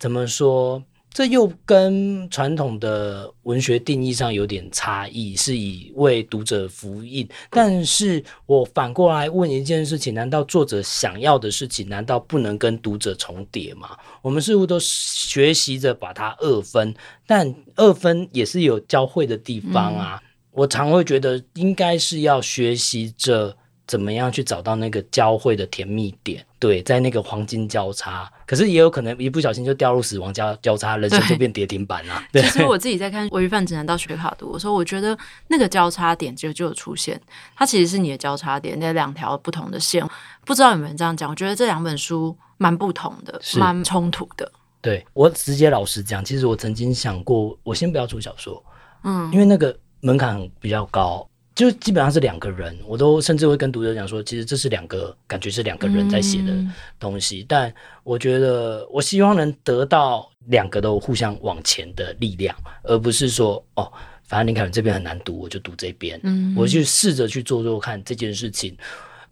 [0.01, 0.81] 怎么说？
[1.19, 7.05] 这又跟传统的文学定义上有点差异，是以为读者服务。
[7.51, 13.99] 但是我反过来问一件事情：难道作者想要的事情，难道不能跟读者重叠吗？
[14.23, 16.95] 我们似乎都学习着把它二分，
[17.27, 20.23] 但二分也是有交汇的地方啊。
[20.23, 23.57] 嗯、我常会觉得，应该是要学习着。
[23.89, 26.45] 怎么样去找到那个交汇的甜蜜点？
[26.61, 32.23] 对，在那个黄金交叉，可是也有可能一不小心就掉入死亡交交叉，人生就变跌停板了。
[32.31, 37.19] 对，其实我自己在看《鮪鱼饭指南》到学卡读的时候，我觉得那个交叉点就就有出现，
[37.57, 40.07] 它其实是你的交叉点，那两条不同的线。
[40.45, 41.31] 不知道有没有人这样讲？
[41.31, 44.51] 我觉得这两本书蛮不同的，蛮冲突的。
[44.83, 48.63] 对，我直接老实讲，其实我曾经想过，我先不要出小说，
[49.05, 51.27] 嗯，因为那个门槛比较高。
[51.59, 56.55] 就基本上是两个人，我都甚至会跟读者讲说，其实这是两个感觉是两个人在写的
[57.01, 57.41] 东西。
[57.41, 63.93] 嗯、但我觉得，我希望能得到两个都互相往前的力量，而不是说哦，
[64.23, 66.21] 反正林凯伦这边很难读，我就读这边。
[66.23, 68.77] 嗯，我去试着去做做看这件事情，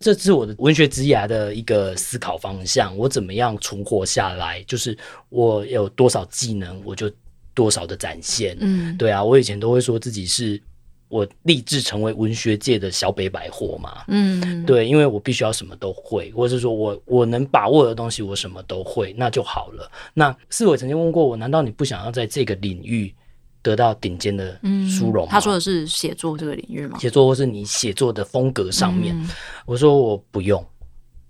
[0.01, 2.97] 这是我的文学职涯的一个思考方向。
[2.99, 4.61] 我怎么样存活下来？
[4.65, 7.09] 就是我有多少技能，我就
[7.55, 8.57] 多少的展现。
[8.59, 10.61] 嗯，对啊，我以前都会说自己是。
[11.09, 19.91] 我立志成为文学界的小北百货嘛，嗯，对，因为我必须要什么都会，或者是说我我能把握的东西，我什么都会，那就好了。
[20.13, 23.15] 那四维曾经问过我，难道你不想要在这个领域
[23.63, 25.31] 得到顶尖的殊荣吗？
[25.31, 26.99] 他说的是写作这个领域吗？
[26.99, 29.29] 写作或是你写作的风格上面，嗯、
[29.65, 30.65] 我说我不用，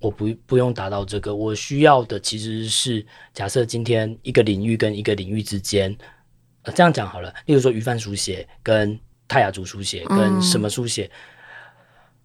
[0.00, 5.94] 我不不用达到这个，我需要的其实是假设今天一个领域跟一个领域之间，
[6.62, 11.10] 呃，这样讲好了，例如说鱼饭书写跟泰雅族书写跟什么书写、嗯、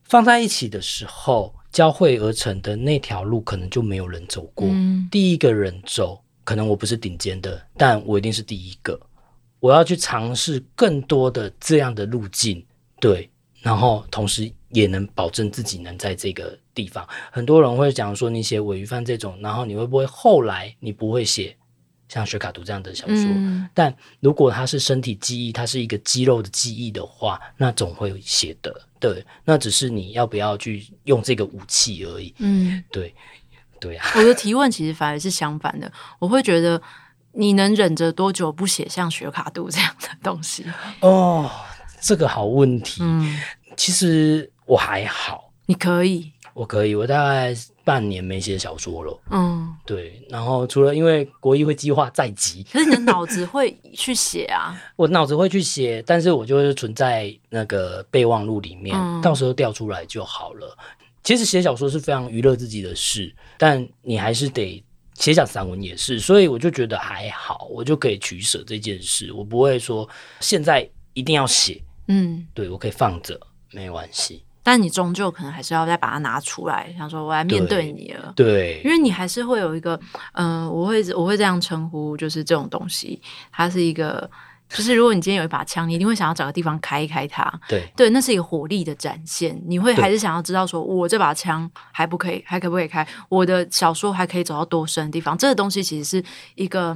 [0.04, 4.68] 放在一起的时候，交汇而成的那条路，可能就没有人走过。
[4.70, 9.00] 嗯、第一个人走，可能我不是顶尖的，但我一定是第一个。
[9.60, 12.66] 我要去尝试更多的这样的路径，
[13.00, 13.30] 对，
[13.62, 17.08] 然后同时也能保证自己能在这个地方。
[17.32, 21.56] 很多人会讲说，你写尾鱼饭这种，然后你会不会后来你不会写？
[22.12, 28.82] 像雪卡图这样的小说，嗯、但如果它是身体记忆，它是一个肌肉的记忆的话，那总会写的。
[29.00, 32.36] 对，那只是你要不要去用这个武器而已。
[32.39, 33.15] 嗯，对，
[33.80, 34.06] 对啊。
[34.19, 36.82] 我的提问其实反而是相反的，我会觉得
[37.32, 40.65] 你能忍着多久不写像雪卡读这样的东西？
[41.00, 41.50] 哦，
[42.02, 43.02] 这个好问题。
[43.02, 43.39] 嗯，
[43.78, 45.54] 其实我还好。
[45.65, 46.34] 你可以。
[46.54, 49.20] 我可以，我大概半年没写小说了。
[49.32, 50.22] 嗯，对。
[50.30, 54.80] 然后除了因为国艺会计划在即，可是你的脑子会去写啊？
[54.96, 60.78] 我脑子会去写，但是我就是存在那个备忘录里面，嗯、到时候调出来就好了。
[61.24, 64.84] 其实写小说是非常娱乐自己的事，但你还是得
[65.15, 70.08] 写讲散文也是，所以我就觉得还好，我就可以取舍这件事，我不会说
[70.39, 71.82] 现在一定要写。
[72.08, 73.39] 嗯，对，我可以放着，
[73.72, 74.44] 没关系。
[74.63, 78.32] 但你终究可能还是要再把它拿出来，想说我来面对你了。
[78.36, 80.00] 对，对，因为你还是会有一个，
[80.34, 83.19] 嗯、呃，我会我会这样称呼，就是这种东西，
[83.52, 84.30] 它是一个，
[84.69, 87.52] 就是如果你今天有一把枪，你一定会想要找个地方开一开它。
[87.67, 93.08] 对，对，那是一个火力的展现，你会还是想要知道说，我这把枪还不可以，还可不可以开？
[93.30, 95.36] 我的小说还可以走到多深的地方？
[95.36, 96.95] 这个东西其实是一个，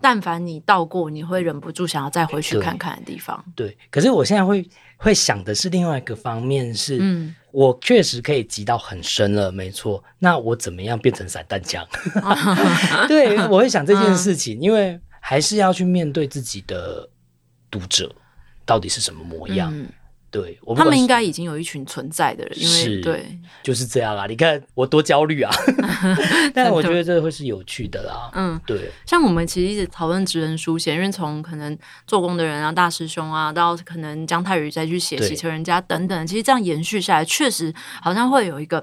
[0.00, 3.44] 但凡你到过，你会忍不住想要再回去看看的地方。
[3.54, 4.66] 对，对，可是我现在会。
[5.02, 10.02] 会想的是另外一个方面是，嗯，我确实可以急到很深了，没错。
[10.20, 11.84] 那我怎么样变成散弹枪？
[13.08, 17.08] 对，我会想这件事情，嗯、因为还是要去面对自己的
[17.68, 18.14] 读者
[18.64, 19.76] 到底是什么模样。
[19.76, 19.88] 嗯
[20.32, 24.26] 对，我他们应该已经有一群存在的人，因为是对，就是这样啊。
[24.26, 25.54] 你看我多焦虑啊！
[26.54, 28.30] 但我觉得这会是有趣的啦。
[28.32, 28.90] 嗯，对。
[29.06, 38.82] 像我们其实一直讨论职人书写，因为从可能做工的人啊、大师兄啊，到可能姜太宇再去写洗车人家等等，其实这样延续下来，确实好像会有一个。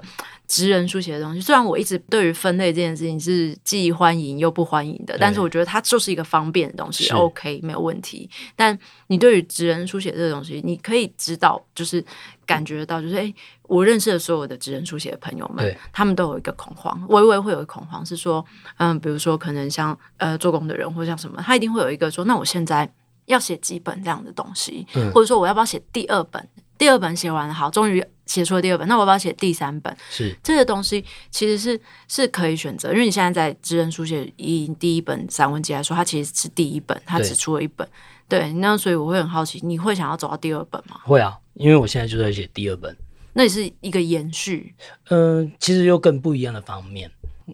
[0.50, 8.28] 职人书写的东西，虽然我一直对于分类这件事情是既欢迎又不欢迎的，但是我觉得它就是一个方便的东西，OK 没有问题。
[8.56, 12.04] 但你对于职人书写这个东西，你可以知道，就是
[12.44, 13.32] 感觉到，就是诶，
[13.62, 18.44] 我认识的所有的职人书写的朋友们，他们都有一个恐慌，微微会有一个恐慌，是说，
[18.78, 22.92] 嗯，比如说可能像呃做工的人或者像什么，他一定会有一个说，那我现在
[23.26, 26.44] 要写几本这样的东西，嗯、或者说我要不要写第二本？
[26.80, 29.94] 第二本写完了，好，终于写出了第二本，那我要不要写第三本？
[30.08, 37.86] 是这些东西其实是是可以选择，因为你现在在职人书写以第一本散文集来说，它其实是第一本，它只出了一本，
[38.26, 40.96] 对，对，那所以我会很好奇，你会想要走到第二本吗？
[41.04, 42.96] 会啊，因为我现在就在写第二本，
[43.34, 44.74] 那也是一个延续，
[45.10, 47.10] 嗯、呃，其实又更不一样的方面。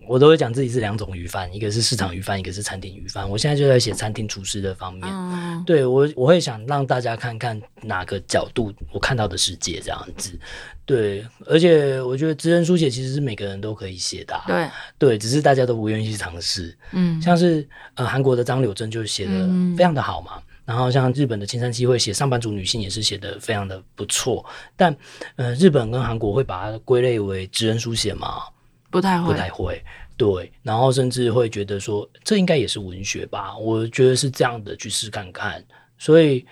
[0.07, 3.29] 我都会讲自己是两种鱼贩，一个是市场鱼贩，一个是餐厅鱼贩。
[3.29, 10.39] 我现在就在写餐厅厨师的方面，嗯、对我我会想让大家看看哪个角度我看到的世界这样子。
[10.85, 16.77] 对，而且我觉得职人书写其实是每个人都可以写的、啊，对对，只是大家都不愿意去尝试。
[16.93, 24.45] 嗯，像是呃韩国的张柳珍就写的非常的好嘛，嗯、然后像日本的青山七会写上班族女性也是写的非常的不错，
[24.77, 24.97] 但
[25.35, 28.43] 呃日本跟韩国会把它归类为职人书写吗？
[28.91, 29.85] 不太会，不太会，
[30.17, 33.57] 对，然后甚至会觉得说，这应该也是文学吧？
[33.59, 35.63] 我觉得是这样的，去试看看。
[35.99, 36.45] 所以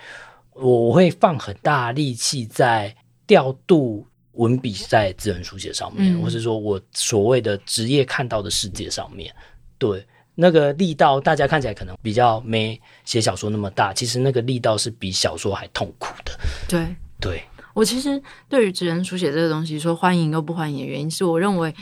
[0.53, 2.95] 我会放很大力气在
[3.27, 9.35] 调度文笔在自然书写上面，嗯、或是说我所谓的职业看到的世界上面。
[9.79, 16.33] 对，那个力道，大家看起来可能比较没写小说那么大，其实那个力道是比小说还痛苦的。
[16.69, 16.87] 对，
[17.21, 17.43] 对。
[17.75, 21.75] 我其实对于职人书写这个东西，说欢迎又不欢迎的原因，是我认为。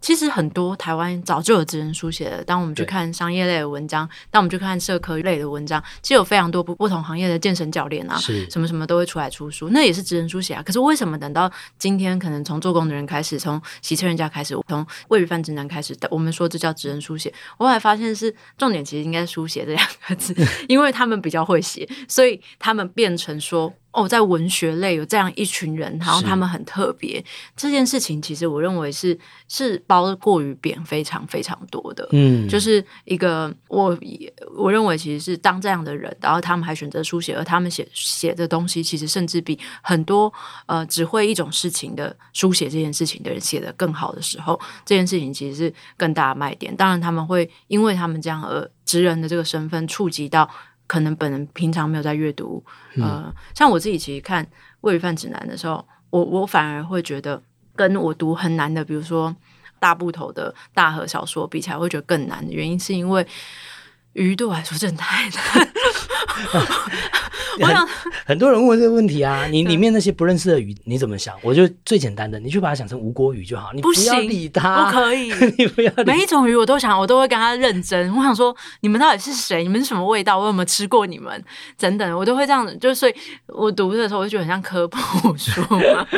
[0.00, 2.42] 其实很多台湾早就有职人书写的。
[2.42, 8.18] 当我们去看商业类的文章，当我们去看社科类的文章，其实有非常多不不同行业的健身教练啊，
[8.50, 10.62] 什么什么都会出来出书，那也是职人书写啊。
[10.62, 20.34] 可是为什么等到今天，可能从做工的人开始，从洗车人家开始，从喂鱼饭直男开始，我们说这叫职人书写，我后来发现是重点，其实应该是书写这两个字，
[20.66, 23.72] 因为他们比较会写，所以他们变成说。
[23.92, 27.22] 哦，在文学类有这样一群人，然后他们很特别。
[27.56, 29.18] 这件事情其实我认为是
[29.48, 32.08] 是包过于贬非常非常多的。
[32.12, 33.98] 嗯，就是一个我
[34.56, 40.32] 我认为其实是当这样的人，然后他们还选择书写，而他们写写的东西其实甚至比很多
[40.66, 46.74] 呃只会一种事情的书写这件事情的人写的更好的时候，这件事情其实是更大的卖点。
[46.76, 50.48] 当然他们会因为他们这样而职人的这个身份触及到。
[50.90, 52.60] 可能本人平常没有在阅读，
[52.96, 54.44] 呃，像我自己其实看
[54.80, 57.40] 《喂鱼饭指南》的时候，我我反而会觉得
[57.76, 59.32] 跟我读很难的，比如说
[59.78, 63.24] 大部头的大河小说比起来，会觉得更难的原因是因为
[64.14, 65.72] 鱼对我来说真的太难。
[67.60, 71.34] 我想很，很多人问这个问题啊，你里面那些不认识的鱼，你怎么想？
[71.42, 76.04] 我就最简单的，你就把它想成无锅鱼就好，你不要理它，不可以， 你不要理。
[76.04, 78.14] 每一种鱼我都想，我都会跟他认真。
[78.14, 79.62] 我想说，你们到底是谁？
[79.62, 80.38] 你们是什么味道？
[80.38, 81.42] 我有没有吃过你们？
[81.78, 82.76] 等等，我都会这样子。
[82.76, 83.14] 就所以，
[83.46, 85.60] 我读的时候，我就觉得很像科普书。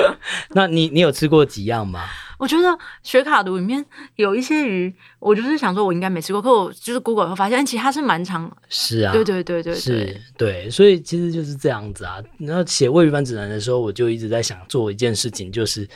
[0.51, 2.01] 那你你有吃过几样吗？
[2.43, 3.87] 我觉得雪卡毒里面
[4.17, 6.43] 有一些鱼，我就是想说，我应该没吃过。
[6.43, 8.51] 可我就是 Google 后发现，其实它是蛮长。
[8.69, 10.69] 是啊，对对对对，对，是，对。
[10.69, 12.21] 所以其实就是这样子啊。
[12.39, 15.89] 然后写喂鱼贩指南的时候，我就一直在想做一件事情，就是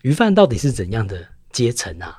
[0.00, 1.22] 鱼贩到底是怎样的
[1.52, 2.18] 阶层啊？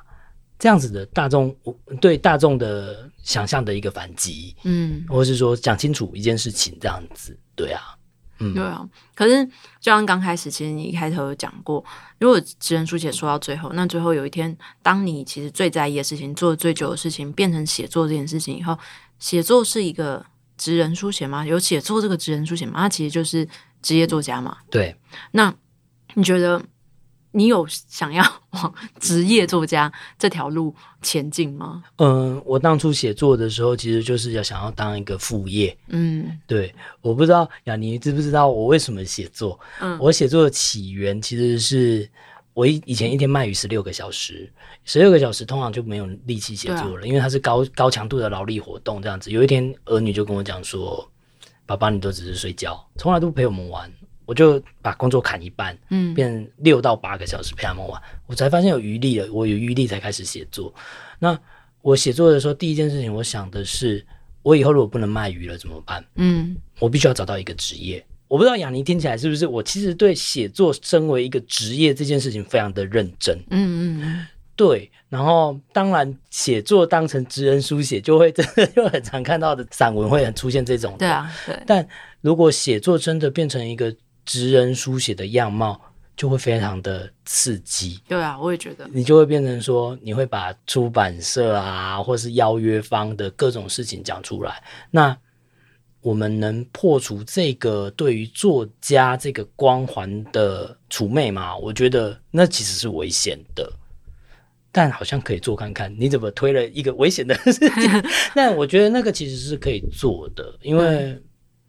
[0.56, 1.52] 这样子的大众
[2.00, 7.82] 对大众的想象的一个反击，嗯，或是说讲清楚一件事情，这样子，对啊。
[8.38, 9.52] 嗯，对啊，可是就
[9.92, 11.84] 像刚开始，其实你一开头有讲过，
[12.18, 18.78] 如果职人书写说到最后，那最后有一天，当你其实最在意的事情、做的最久的事情，变成写作这件事情以后，
[19.18, 20.24] 写作是一个
[20.56, 21.46] 职人书写吗？
[21.46, 22.80] 有写作这个职人书写吗？
[22.80, 23.48] 它其实就是
[23.82, 24.58] 职业作家嘛。
[24.70, 24.96] 对，
[25.32, 25.54] 那
[26.14, 26.62] 你觉得？
[27.36, 30.72] 你有想要往 职业作家这条路
[31.02, 31.82] 前进吗？
[31.96, 35.76] 嗯，我当初写作的时候，其实就是要想要当一个副业。
[35.88, 39.58] 嗯，对，我不知道雅尼知不知道我为什么写作？
[39.80, 42.08] 嗯，我写作的起源其实是
[42.52, 44.48] 我以以前一天卖鱼十六个小时，
[44.84, 49.02] 十六个小时通常就没有力气写作了，啊，因为它是高高强度的劳力活动。
[49.02, 51.04] 这样子，有一天儿女就跟我讲说
[51.66, 53.90] ：“爸爸，你都只是睡觉，从来都不陪我们玩。”
[54.26, 59.32] 我就把工作砍一半，嗯，变六到八个小时陪他们玩，我才发现有余力了。
[59.32, 60.72] 我有余力才开始写作。
[61.18, 61.38] 那
[61.82, 64.04] 我写作的时候，第一件事情我想的是，
[64.42, 66.04] 我以后如果不能卖鱼了怎么办？
[66.16, 68.04] 嗯，我必须要找到一个职业。
[68.26, 69.46] 我不知道雅尼听起来是不是？
[69.46, 73.38] 我其实对写作身为一个职业这件事情非常的认真。
[73.50, 74.90] 嗯嗯，对。
[75.10, 80.96] 然后当然写作当成职人书写，就会 真的就很常看到的散文会很出现这种。
[80.98, 81.56] 对啊，对。
[81.66, 81.86] 但
[82.22, 83.94] 如果写作真的变成一个
[84.24, 85.80] 职人书写的样貌
[86.16, 88.00] 就会非常的刺激。
[88.08, 88.88] 对啊，我也觉得。
[88.92, 94.62] 你就会变成说，你会把出版社啊，或是邀约方的各种事情讲出来。
[94.90, 95.16] 那
[96.00, 101.56] 我们能破除这个对于作家这个光环的除魅吗？
[101.56, 103.72] 我觉得那其实是危险的。
[104.70, 105.94] 但好像可以做看看。
[105.98, 108.02] 你怎么推了一个危险的事情？
[108.34, 111.16] 那我觉得那个其实是可以做的，因为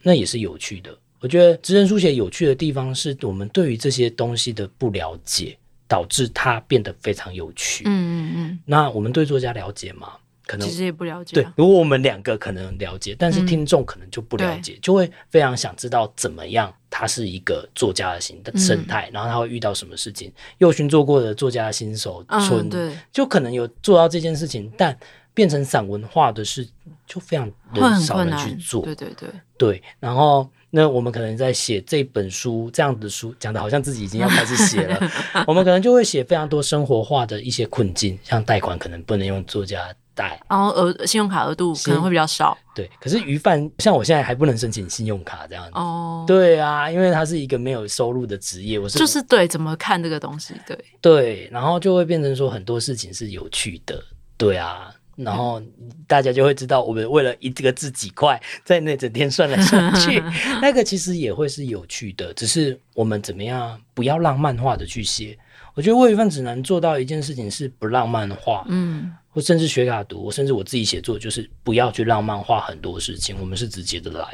[0.02, 0.98] 那也是有趣的。
[1.26, 5.58] 我觉得职人书写有趣的地方是我们对于这些东西的不了解，
[5.88, 7.84] 导致它变得非常有趣。
[7.88, 8.60] 嗯嗯嗯。
[8.64, 10.14] 那我们对作家了解吗？
[10.46, 11.34] 可能其实也不了解。
[11.34, 20.32] 对，如果我们两个可能了解，但是听众可能就不了解，嗯、就会非常想知道怎么样他是一个作家的心的生态，嗯、然后他会遇到什么事情。
[20.60, 24.96] 右勋做过的作家的新手村，嗯、对，就可能有做到这件事情，但
[25.34, 26.70] 变成散文化的事
[27.08, 27.52] 就非常
[28.00, 28.84] 少人去做。
[28.84, 30.48] 对对对对，然后。
[30.76, 35.12] 那我们可能在写这本书这样的书，讲的好像自己已经要开始写了。
[35.48, 42.58] 我们可能就会写非常多生活化的一些困境，像贷款可能不能用作家贷，然后额信用卡额度可能会比较少。
[42.76, 45.72] 对，可是鱼贩像我现在还不能申请信用卡这样子。
[45.76, 50.54] 哦，对啊，因为它是一个没有收入的职业，我是就是对怎么看这个东西？
[50.68, 54.04] 对对，然后就会变成说很多事情是有趣的。
[54.36, 54.94] 对啊。
[55.16, 55.62] 然后
[56.08, 60.22] 大家就会知道，我们为了一个字几块，在那整天算来算去，
[60.62, 62.34] 那个其实也会是有趣的。
[62.34, 65.38] 只是我们怎么样不要浪漫化的去写。
[65.74, 74.26] 我觉得喂鱼贩指南做到一件事情是不浪漫化，嗯，或甚至学卡读，甚至我自己写作就是不要去浪漫化很多事情，我们是直接的来。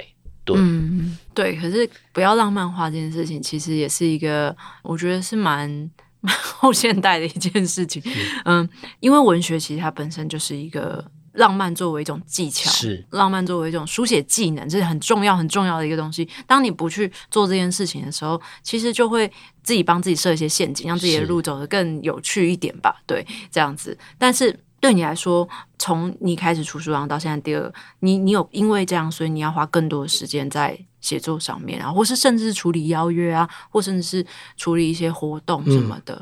[0.45, 1.55] 对，嗯，对。
[1.55, 5.89] 可是不要浪漫化这件事情，其实也是一个，我觉得是蛮
[6.21, 8.01] 蛮后现代的一件事情。
[8.45, 8.67] 嗯，
[8.99, 11.03] 因为文学其实它本身就是一个。
[11.35, 16.27] 浪漫作为一种技巧，是浪漫作为一种书写技能，这是很重要很重要的一个东西。
[16.45, 19.25] 当你不去做这件事情的时候，其实就会
[19.63, 23.01] 自己帮自己设一些陷阱，让自己的路走得更有趣一点吧。
[23.07, 23.97] 对，这样子。
[24.17, 25.47] 但是对你来说，
[25.79, 34.25] 从你开始出书，然后到现在第二，你你有因为这样，所以你要花更多的时间在写作上面啊，或是甚至是处理邀约啊，或甚至是
[34.55, 36.15] 处理一些活动什么的。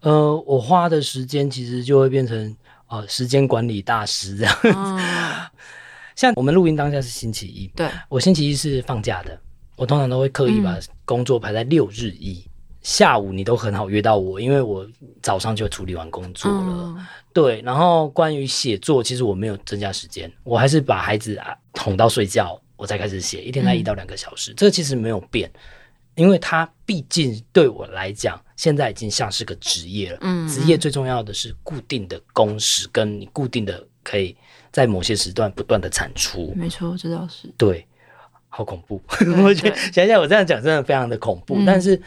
[0.00, 2.54] 嗯、呃，我花的时间其实就会变成。
[2.88, 4.56] 哦，时间管理大师这样
[6.14, 9.36] 像我们录音当下是星期一，对，我星期一是放假的。
[9.74, 12.50] 我通常都会刻意把工作排在六日一、嗯、
[12.82, 14.86] 下午，你都很好约到我，因为我
[15.20, 16.94] 早上就处理完工作了。
[16.96, 25.50] 嗯、对，然后关于写作，其实我没有增加时间，我还是把孩子啊哄到睡觉，我才开始写，一天才一到两个小时，嗯、这个其实没有变。
[26.14, 30.18] 因为它毕竟对我来讲，现在已经像是个职业了。
[30.22, 34.34] 嗯，职业最重要的是固定的工时，跟你固定的可以
[34.72, 36.54] 在某些时段不断的产出。
[36.56, 37.52] 没错，这倒是。
[37.58, 37.86] 对，
[38.48, 38.98] 好恐怖。
[39.44, 41.56] 我觉得想想我这样讲真的非常的恐怖。
[41.58, 42.00] 嗯、但是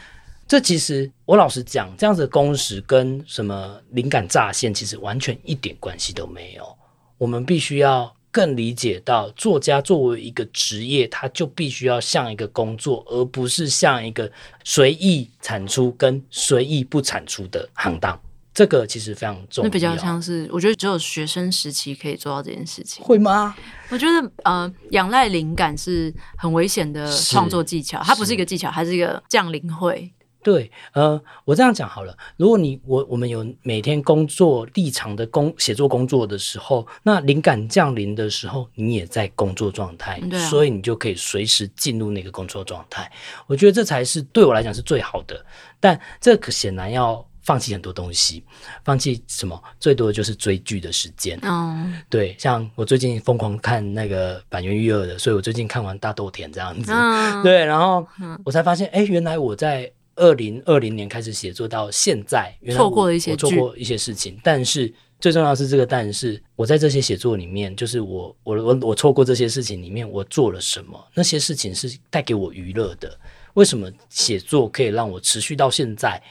[0.48, 6.76] 这其实我老实讲，这样子的工时跟什么灵感乍现，其实完全一点关系都没有。
[7.16, 8.12] 我们必须要。
[8.30, 14.30] 更理解到，作家作为一个职业，他就必须要像一个工作，而不是像一个
[14.64, 18.20] 随意产出跟随意不产出的行当。
[18.52, 19.68] 这个其实非常重要。
[19.68, 23.02] 那比较像是，我觉得只有学生时期可以做到这件事情。
[23.04, 23.54] 会吗？
[23.90, 28.02] 我觉得，呃，仰赖灵感是很危险的创作技巧。
[28.04, 30.12] 它不是一个技巧，它是一个降临会。
[30.42, 32.16] 对，呃，我这样讲好了。
[32.36, 43.10] 如果你我我们有每天工作立场的工写作工作的时候，那灵感降临的时候，你也在工作状态，所以你就可以随时进入那个工作状态。
[43.46, 45.44] 我觉得这才是对我来讲是最好的。
[45.78, 48.42] 但这可显然要放弃很多东西，
[48.82, 49.62] 放弃什么？
[49.78, 51.38] 最多的就是追剧的时间。
[51.42, 56.92] 嗯，对，像我最近疯狂看那个板垣育二的，所以我最近看完大豆田这样子。
[56.92, 58.06] 嗯，对，然后
[58.44, 59.92] 我才发现，哎，原来我在。
[60.20, 71.02] 二零二零年开始写作到现在，原来我，错过了一些，我做过一些事情，但是最重要的是这个，但是我在这些写作里面，就是我我我我错过这些事情里面，我做了什么？
[71.14, 73.18] 那些事情是带给我娱乐的。
[73.54, 76.22] 为什么写作可以让我持续到现在？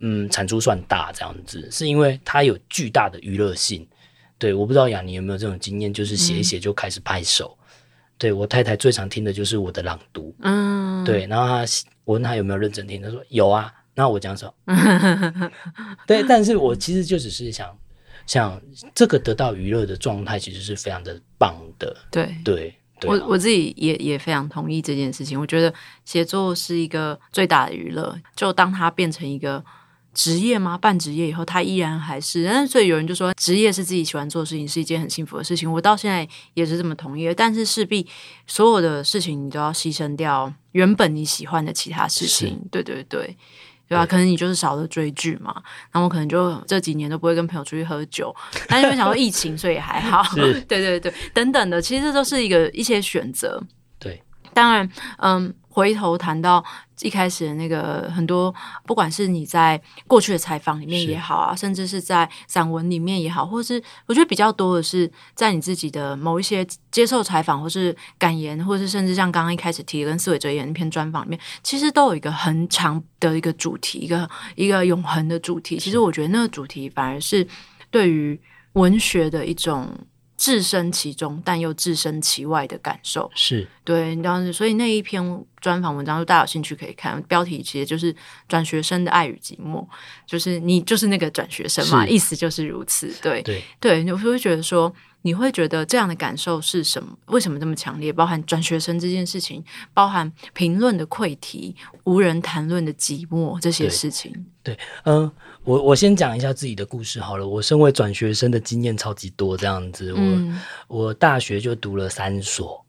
[0.00, 3.86] 嗯，产出算大这样子，是因为它有巨大的娱乐性。
[4.38, 7.56] 对，我不知道雅尼有没有这种经验，就是写一写就开始拍手。
[7.58, 7.66] 嗯、
[8.16, 11.64] 对，我太太最常听的就是我的朗读，嗯，对，然后她。
[12.10, 13.72] 我问他有没有认真听，他说有啊。
[13.94, 15.50] 那我讲什么？
[16.08, 17.68] 对，但是我其实就只是想，
[18.26, 18.60] 想
[18.92, 21.96] 这个得到娱乐的状态，其实是非常的棒的。
[22.10, 25.38] 对对，对我我自己也也非常同意这件事情。
[25.38, 25.72] 我觉得
[26.04, 29.64] 写作是一个最大的娱乐，就当它变成一个。
[30.12, 30.76] 职业吗？
[30.76, 32.44] 半职业以后，他依然还是。
[32.44, 35.70] 但是，所以有人就说，职业是自己喜欢做的事情，是一件很幸福的事情。
[35.70, 37.32] 我到现在也是这么同意。
[37.34, 38.06] 但是，势必
[38.46, 42.60] 所有的事情，你都要牺牲掉原本你喜欢的其他事情。
[42.72, 43.36] 对对对，
[43.88, 44.04] 对吧？
[44.04, 45.54] 对可能你就是少了追剧嘛。
[45.92, 48.34] 然后，我可能就这几年都不会跟朋友出去喝酒。
[48.66, 50.24] 但因为想说疫情，所以也还好。
[50.34, 53.62] 对对对，等等的，其实这都是一个一些选择。
[53.98, 54.20] 对，
[54.52, 55.54] 当然，嗯。
[55.72, 56.62] 回头谈到
[57.00, 58.52] 一开始的那个很多，
[58.84, 75.78] 不管是你在过去的采访里面也好啊，甚至是在散文里面也好，或是我觉得比较多的是在你自己的某一些接受采访，或是感言，或是甚至像刚刚一开始提的跟思维哲言那篇专访里面，其实都有一个很长的一个主题，一个一个永恒的主题。
[75.78, 77.46] 其实我觉得那个主题反而是
[77.90, 78.38] 对于
[78.72, 79.88] 文学的一种。
[80.40, 87.22] 置身其中，但又置身其外的感受是对，当时所以那一篇专访文章，就大家有兴趣可以看。
[87.24, 88.14] 标题其实就是
[88.48, 89.86] “转学生的爱与寂寞”，
[90.26, 93.12] 就是你就是那个转学生嘛，意思就是如此。
[93.20, 94.90] 对对对，你会觉得说，
[95.22, 97.16] 你会觉得这样的感受是什么？
[97.26, 98.12] 为什么这么强烈？
[98.12, 104.46] 包含转学生这件事情，包含评论的溃题、无人谈论的寂寞这些事情。
[104.62, 105.24] 对，嗯。
[105.24, 107.46] 呃我我先讲一下自己的故事好了。
[107.46, 110.10] 我身为转学生的经验超级多，这样子。
[110.16, 110.58] 嗯、
[110.88, 112.82] 我我大学就读了三所，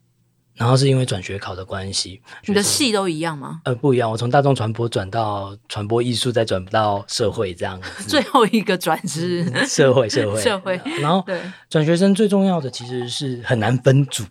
[0.54, 2.20] 然后是因为转学考的关系。
[2.46, 3.60] 你的系都一样吗？
[3.64, 4.10] 呃，不一样。
[4.10, 8.04] 我从大众传播转到传播艺术，再转到社会这样子。
[8.08, 10.80] 最后一个转是社会， 社会，社会。
[11.00, 14.24] 然后对转学生最重要的其实是很难分组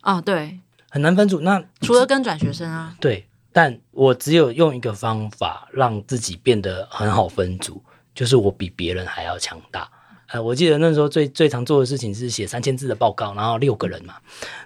[0.00, 0.58] 啊，对，
[0.90, 1.40] 很难分组。
[1.40, 7.82] 那除了跟转学生啊，对，但我只有用一个方法让自己变得很好分组。
[8.14, 9.88] 就是我比别人还要强大，
[10.30, 14.14] 呃，我记得那时候最最常做的事情是写三千字的报告，然后六个人嘛，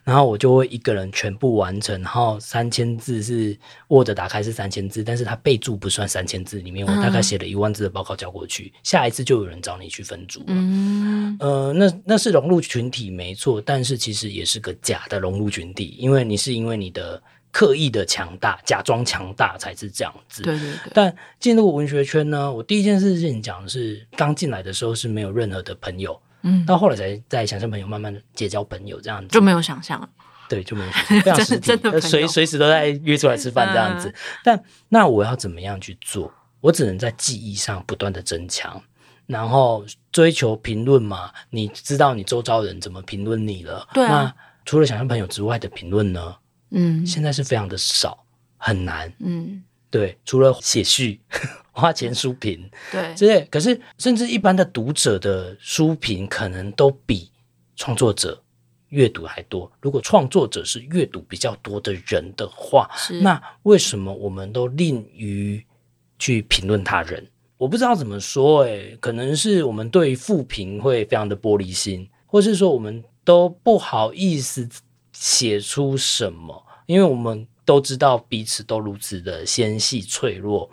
[0.02, 3.56] 然后我就会一个人全部完成，然后三千字是
[3.88, 10.46] Word 打开是三千字，但是它备注不算三千字里面，我大概写了一万字的报告交过去，嗯、下一次就有人找你去分组了。
[10.48, 17.22] 嗯，呃，那那是融入群体没错，但是其实也是个假的融入群体，因为你是因为你的。
[17.52, 20.42] 刻意的强大，假装强大才是这样子。
[20.42, 20.92] 对对对。
[20.94, 30.08] 但进入文学圈呢，我第一件事情讲的是，刚进来的时候是没有任何的朋友，嗯，到后来才在想象朋友，慢慢的结交朋友这样子，就没有想象了。
[30.48, 34.08] 对，就没有想象，非常 实际的，随随时都在约出来吃饭这样子。
[34.08, 36.32] 嗯、但那我要怎么样去做？
[36.62, 38.82] 我只能在记忆上不断的增强，
[39.26, 41.30] 然后追求评论嘛。
[41.50, 43.86] 你知道你周遭人怎么评论你了？
[43.92, 44.08] 对、啊。
[44.10, 44.34] 那
[44.64, 46.34] 除了想象朋友之外的评论呢？
[46.72, 48.24] 嗯，现在是非常的少，
[48.56, 49.12] 很难。
[49.20, 51.20] 嗯，对，除了写序、
[51.70, 53.46] 花钱书评，对，之类。
[53.50, 57.30] 可是，甚至一般的读者的书评，可能都比
[57.76, 58.42] 创作者
[58.88, 59.70] 阅读还多。
[59.80, 62.90] 如果创作者是阅读比较多的人的话，
[63.22, 65.64] 那为什么我们都吝于
[66.18, 67.26] 去评论他人？
[67.58, 74.68] 我不知道怎么说，诶，可能是我们对于负评会非常的玻璃心，或是说我们都不好意思。
[75.22, 76.66] 写出什么？
[76.86, 80.68] 因为我们都知道彼此都如此的纤细脆弱，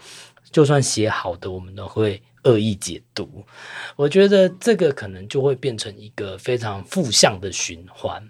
[0.51, 3.45] 就算写好的，我们都会恶意解读。
[3.95, 8.27] 我觉得这个可能就会变成一个非常负向的循环。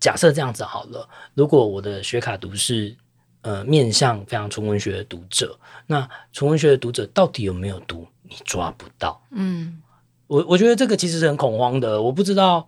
[0.00, 2.96] 假设这样子好了，如果我的学卡读是
[3.42, 8.06] 呃面向非常纯文学的读者，那纯文学的读者到底有没有读？
[8.22, 9.22] 你抓不到。
[9.32, 9.82] 嗯，
[10.26, 12.00] 我我觉得这个其实是很恐慌的。
[12.00, 12.66] 我不知道。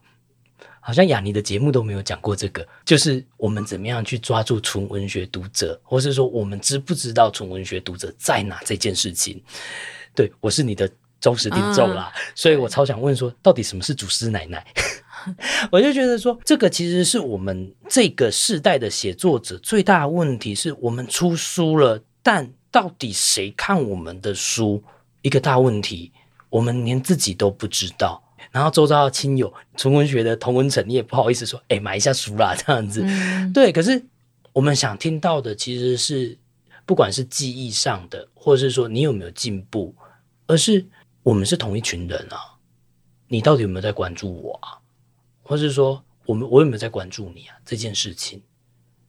[0.84, 9.40] 好像雅尼的节目都没有讲过这个，就是我们怎么样去抓住纯文学读者，或是说我们知不知道纯文学读者在哪这件事情。
[10.12, 14.66] 对，我是你的忠实听众啦，嗯、所以我超想问说，到底什么是祖师奶奶？
[15.70, 24.82] 我就觉得说，这个其实是我们这个世代的写作者最大的问题，是我们出书了，但到底谁看我们的书？
[25.22, 26.10] 一个大问题，
[26.50, 28.20] 我们连自己都不知道。
[28.53, 33.03] 然后周遭的亲友，纯文学的同文层，你也不好意思说，哎，买一下书啦，这样子。
[33.05, 34.05] 嗯、对，可是
[34.53, 36.38] 我们想听到的其实是，
[36.84, 39.94] 不管是记忆上的，或者是说你有没有进步，
[40.46, 40.86] 而是
[41.22, 42.61] 我们是同一群人啊，
[43.28, 44.78] 你到底有没有在关注我啊？
[45.42, 47.57] 或是说，我们我有没有在关注你啊？
[47.64, 48.42] 这件事情，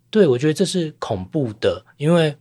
[0.10, 2.38] 对，我觉得这是恐怖的，因为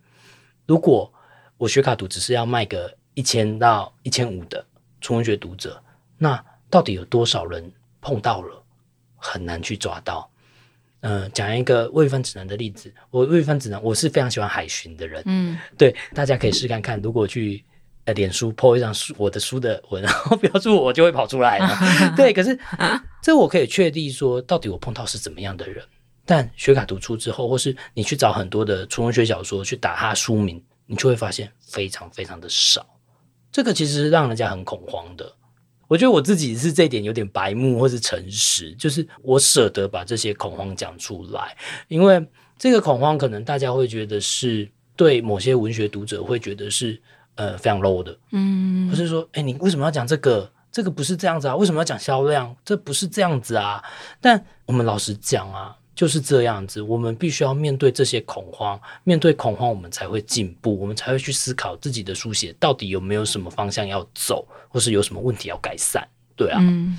[0.67, 1.13] 如果
[1.59, 4.65] 我学卡读只是要卖个一千到一千五的
[5.01, 5.83] 纯文学读者，
[6.19, 6.43] 那
[6.73, 7.71] 到底有多少人
[8.01, 8.65] 碰到了，
[9.17, 10.27] 很难去抓到。
[11.01, 12.91] 嗯、呃，讲一个未分指南的例子。
[13.11, 15.23] 我未分指南，我是非常喜欢海巡的人。
[15.27, 16.99] 嗯，对，大家可以试看看。
[17.03, 17.63] 如果去
[18.07, 21.79] 呃脸书 po 一张书我的书的文，然后标注我，就会跑出来了。
[22.17, 22.59] 对，可是
[23.21, 25.85] 这我可以确定说，到底我碰到是怎么样的人。
[26.25, 32.87] 但学卡读出之后，或是你去找很多的纯文学小说去打他书名，你就会发现非常非常的少。
[33.51, 35.31] 这个其实让人家很恐慌的。
[35.93, 41.55] 我觉得我自己是这一点有点白目，或是诚实，就是我舍得把这些恐慌讲出来，
[41.89, 42.27] 因为
[42.59, 44.67] 这个恐慌可能大家会觉得是
[44.97, 46.99] 对某些文学读者会觉得是
[47.35, 50.51] 呃非常 low 的，嗯，或是说，哎，你为什么要讲这个？
[50.73, 51.55] 这个不是这样子啊？
[51.55, 52.57] 为什么要讲销量？
[52.65, 53.85] 这不是这样子啊？
[54.23, 55.77] 但我们老实讲啊。
[56.03, 66.05] 就是这样子，我们必须要面对这些恐慌，面对恐慌，我们才会进步，我们才会去思考自己的书写到底有没有什么方向要走，或是有什么问题要改善。
[66.35, 66.99] 对啊，嗯，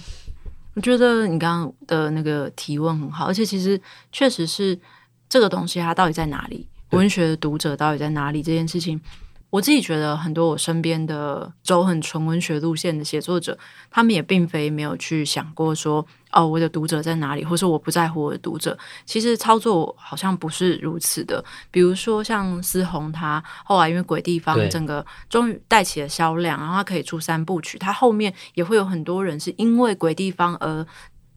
[0.73, 3.77] 我觉得你刚刚的那个提问很好，而且其实
[4.09, 4.79] 确实是
[5.27, 6.65] 这个东西它到底在哪里？
[6.91, 8.41] 文学的读者到底在哪里？
[8.41, 8.97] 这件事情。
[9.53, 13.55] 我自己觉得，很多我身边的走很纯文学路线的写作者，
[13.91, 18.75] 他们也并非没有去想过说，哦，我的读者在哪里，或是我不在乎我的读者。
[19.05, 21.45] 其实操作好像不是如此的。
[21.69, 30.83] 比如说像思红，他后来因为鬼地方整个终于带起了销量，然后他可以出三部曲，他后面也会有很多人是因为鬼地方而。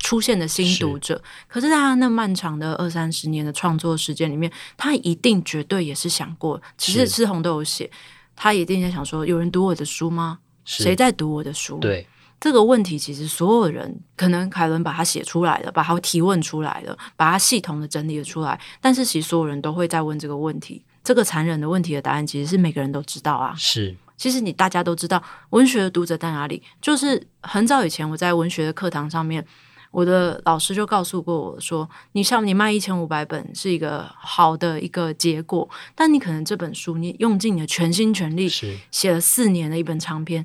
[0.07, 7.91] 出现的新读者，是，可是在他那漫长的二三十年的创作时间里面，他一定绝对也是想过，其实思宏都有写，
[8.37, 10.39] 他一定在想说，有人读我的书吗？
[10.65, 11.79] 谁在读我的书？
[11.79, 12.07] 对，
[12.39, 23.53] 这个问题，其实所有人可能凯伦把它写出来了，把它提问出来了，把它系统的整理了出来，但是其实所有人都会在问这个问题，这个残忍的问题的答案，其实是每个人都知道啊。
[23.59, 26.63] 是，其实你大家都知道，文学的读者在哪里？
[26.81, 29.45] 就是很早以前我在文学的课堂上面。
[29.91, 38.49] 我的老师就告诉过我说：“你像你卖一千五百本是一个好的一个结果，但你可能这本书你用尽你的全心全力，
[38.91, 40.45] 写了四年的一本长篇，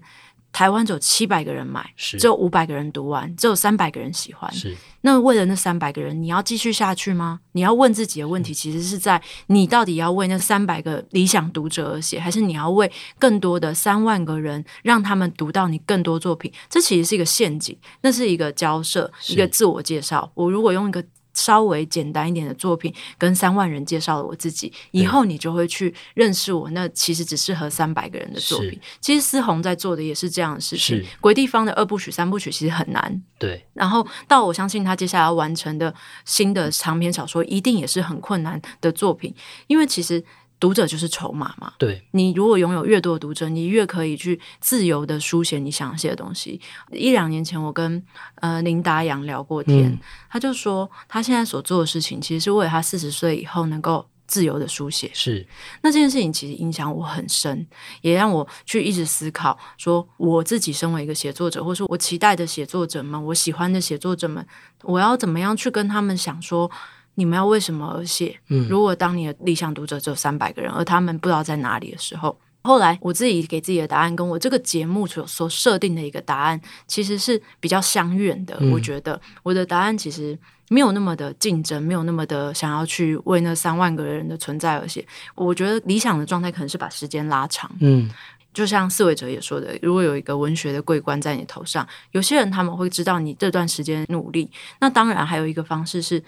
[0.51, 4.51] 台湾只有七百个人买，只有五百个人读完，只有三百个人喜欢。
[4.53, 7.39] 是那为了那三百个人，你要继续下去吗？
[7.53, 16.51] 你要问自己的问题，其实是在你到底要为那三百个理想读者而写，还是你要为更多的三万个人，让他们读到你更多作品？
[16.69, 20.31] 这其实是一个陷阱，那是一个交涉，一个自我介绍。
[20.35, 21.03] 我如果用一个。
[21.41, 26.69] 稍微简单一点的作品，跟三万人介绍了我自己，以后你就会去认识我。
[26.69, 28.79] 那其实只适合三百个人的作品。
[28.99, 31.03] 其实思红在做的也是这样的事情。
[31.19, 33.21] 鬼地方的二部曲、三部曲其实很难。
[33.39, 33.65] 对。
[33.73, 35.93] 然后到我相信他接下来要完成的
[36.25, 39.33] 新的长篇小说，一定也是很困难的作品，
[39.67, 40.23] 因为其实。
[40.61, 46.61] 读者就是筹码嘛，对，你如果拥有越多的读者，你越可以去自由的书写你想写的东西。
[46.91, 48.01] 一两年前，我跟
[48.35, 49.99] 呃林达阳聊过天，嗯，
[50.29, 55.09] 他就说他现在所做的事情，其实是为了他四十岁以后能够自由的书写。
[55.15, 55.43] 是，
[55.81, 57.65] 那这件事情其实影响我很深，
[58.01, 64.45] 也让我去一直思考，说我自己身为一个写作者，或者说我期待的写作者们，我喜欢的写作者们，
[64.83, 66.69] 我要怎么样去跟他们想说。
[67.15, 68.39] 你们要为什么而写？
[68.47, 78.55] 嗯，如果当你的理想读者只有三百个人，而他们不知道在哪里的时候，后来我自己给自己的答案，跟我这个节目所所设定的一个答案，其实是比较相远的。
[78.59, 78.71] 嗯。
[78.71, 80.37] 我觉得我的答案其实
[80.69, 85.05] 没有那么的竞争，没有那么的想要去为那三万个人的存在而写。
[85.35, 87.69] 我觉得理想的状态可能是把时间拉长。
[87.81, 88.09] 嗯，
[88.53, 94.49] 就像思维者也说的，如果有一个文学的桂冠在你头上，有些人他们会知道你这段时间努力。
[94.79, 96.23] 那当然还有一个方式是。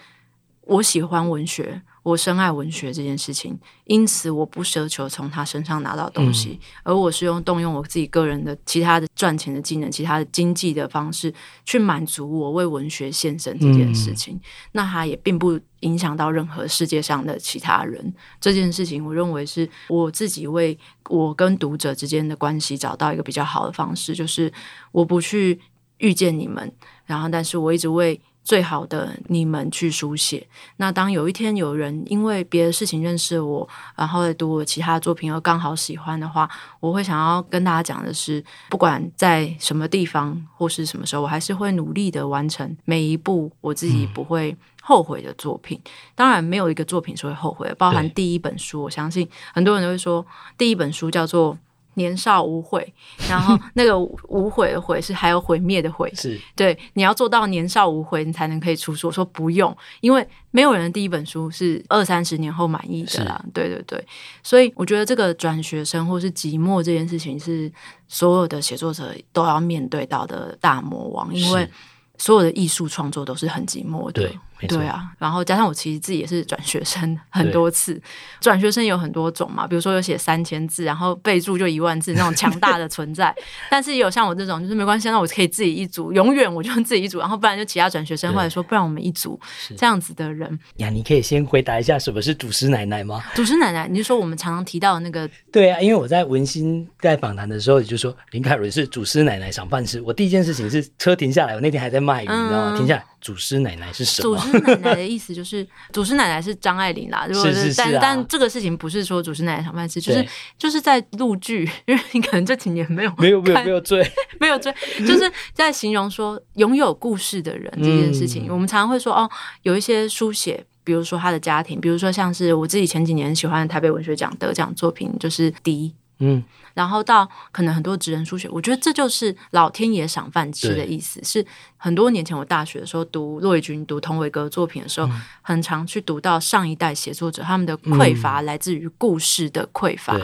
[0.66, 11.34] 我喜欢文学，我深爱文学这件事情，因此我不奢求从他身上拿到东西，嗯，而我是用动用我自己个人的其他的赚钱的技能，其他的经济的方式
[11.66, 14.36] 去满足我为文学献身这件事情。
[14.36, 14.42] 嗯，
[14.72, 18.14] 那他也并不影响到任何世界上的其他人。
[18.40, 20.78] 这件事情，我认为是我自己为
[21.10, 24.52] 我跟读者之间的关系找到一个比较好的方式，就是
[24.94, 25.60] 我不去
[25.98, 26.74] 遇见你们，
[27.06, 28.22] 然后，但是我一直为。
[28.44, 30.46] 最好的你们去书写。
[30.78, 45.80] 那当有一天有人因为别的事情认识我，然后来读我其他作品而刚好喜欢的话，我会想要跟大家讲的是，不管在什么地方或是什么时候，我还是会努力的完成每一部我自己不会后悔的作品。
[45.84, 45.92] 嗯。
[46.16, 48.84] 当然，没有一个作品是会后悔的，包含第一本书。
[48.84, 50.26] 我相信很多人都会说，
[50.58, 51.58] 第一本书叫做。
[51.96, 52.94] 年少无悔，
[53.30, 59.08] 然后那个无悔的悔是还有毁灭的毁，是对，你要做到年少无悔，你才能可以出书。
[59.08, 63.44] 我说不用，因为没有人的第一本书是二三十年后满意的啦。
[63.54, 64.06] 对对对，
[64.42, 67.72] 所以我觉得这个转学生或是寂寞这件事情是
[68.08, 71.70] 所有的写作者都要面对到的大魔王，因为
[72.18, 74.14] 所有的艺术创作都是很寂寞的。
[74.14, 74.40] 对。
[74.68, 78.02] 对啊，然后加上我其实自己也是转学生很多次，
[78.40, 83.34] 转学生有很多种嘛，比如说有写三千字，然后备注就一万字那种强大的存在，
[83.70, 89.40] 但是也有像我这种就是没关系，那我可以自己一组，永远我就自己一组，然后不然就其他转学生或者说不然我们一组
[89.78, 90.60] 这样子的人。
[90.78, 93.24] 呀，你可以先回答一下什么是祖师奶奶吗？
[93.36, 95.30] 祖师奶奶，你就说我们常常提到的那个？
[95.52, 102.78] 对啊，因为我在文心在访谈的时候，你就说林凯伦是祖师奶奶赏饭吃，我第一件事情是车停下来，我那天还在卖鱼，嗯、你知道吗？
[102.78, 103.06] 停下来。
[103.24, 104.38] 祖师奶奶是什么？
[104.38, 114.06] 祖师奶奶的意思就是， 祖师奶奶是张爱玲啦，是是是、啊、但但这个事情不是说祖师奶奶想饭吃，就是就是在录剧，因为你可能这几年没有没有没有没有追，
[114.42, 114.74] 没有追，
[115.08, 118.48] 就是在形容说拥有故事的人这件事情。
[118.48, 119.30] 嗯、我们常常会说哦，
[119.62, 125.94] 有一些书写，比如说他的家庭，比如说像是我自己前几年喜欢的台北文学奖得奖作品，就是《笛》。
[126.20, 126.44] 嗯。
[126.74, 131.24] 然后到可能很多职人书写，我觉得这就是老天爷赏饭吃的意思。
[131.24, 131.46] 是
[131.78, 140.18] 很多年前我大学的时候读骆以军、读童伟格作品的时候，嗯，很常去读到上一代写作者他们的匮乏来自于故事的匮乏。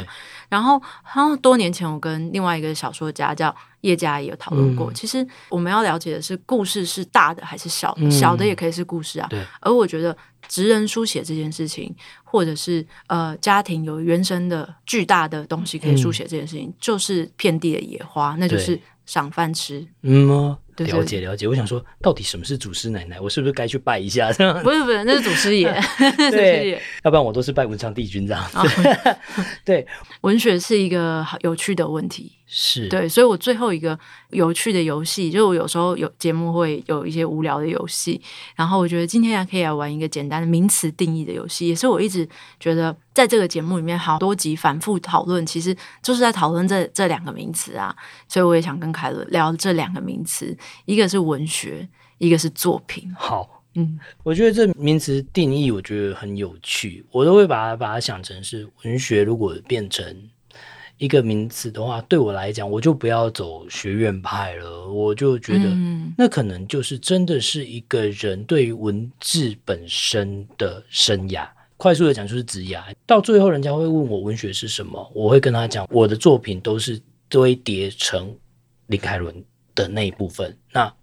[0.50, 0.82] 嗯、然后，
[1.16, 4.94] 然后多年前我跟另外一个小说家叫叶嘉也有讨论过，嗯。
[4.94, 8.02] 其实我们要了解的是，故事是大的还是小的？
[8.02, 9.30] 嗯、小的也可以是故事啊。
[9.60, 10.16] 而我觉得。
[10.48, 11.94] 职人书写这件事情，
[12.24, 19.86] 或者是呃家庭有原生的巨大的东西可以书写这件事情，嗯、就是遍地的野花，那就是赏饭吃。
[20.02, 20.58] 嗯
[20.88, 20.98] 吗？
[20.98, 23.20] 了解了解，我想说，到底什么是祖师奶奶？
[23.20, 24.32] 我是不是该去拜一下？
[24.32, 25.70] 这 样不是不是，那是祖师爷。
[26.32, 28.58] 对，要不然我都是拜文昌帝君这样子。
[29.66, 29.86] 对，
[30.22, 32.34] 文学是一个好有趣的问题。
[32.52, 33.98] 是对，所以我最后一个
[34.32, 38.20] 有趣的游戏，就是我有时候有节目会有一些无聊的游戏，
[38.56, 42.28] 然后我觉得今天还可以来玩一个简单的名词定义的游戏，也是我一直
[42.60, 47.96] 觉得在这个节目里面好多集反复讨论，其实就是在讨论这这两个名词啊，
[48.28, 50.58] 所以我也想跟凯伦聊这两个名词。
[50.86, 53.14] 一个是文学，一个是作品。
[53.18, 60.30] 好，嗯，我觉得这名词定义我觉得很有趣，我都会把它把它想成是文学，如果变成
[60.98, 64.92] 一个名词的话，对我来讲，我就不要走学院派了。
[64.92, 65.70] 我就觉得，
[66.18, 71.48] 那可能就是真的是一个人对于文字本身的生涯。
[71.78, 72.84] 快速的讲，就是职涯。
[73.06, 77.00] 到最后，人家会问我文学是什么，我会跟他讲，我的作品都是
[77.30, 78.36] 堆叠成
[78.88, 79.34] 林凯伦
[79.80, 80.58] 的那一部分。
[80.74, 80.94] 那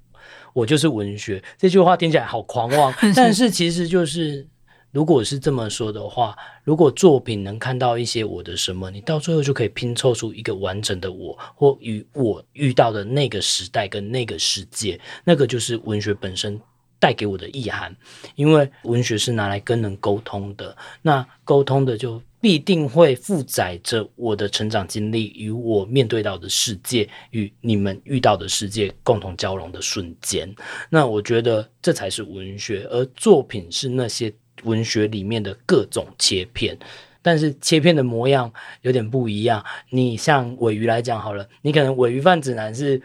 [0.52, 1.42] 我就是文学。
[1.58, 4.46] 这句话听起来好狂妄， 但是其实就是。
[4.92, 16.58] 如果是这么说的话，如果作品能看到一些我的什么，你到最后就可以拼凑出一个完整的我，或与我遇到的那个时代跟那个世界，那个就是文学本身
[16.98, 17.94] 带给我的意涵。
[18.36, 30.54] 因为文学是拿来跟人沟通的，那沟通的就必定会负载着我的成长经历与我面对到的世界与你们遇到的世界共同交融的瞬间。
[30.90, 34.32] 那我觉得这才是文学，而作品是那些。
[34.64, 36.76] 文学里面的各种切片，
[37.20, 39.62] 但是切片的模样有点不一样。
[39.90, 43.00] 你像尾鱼来讲好了，你可能尾鱼饭指南是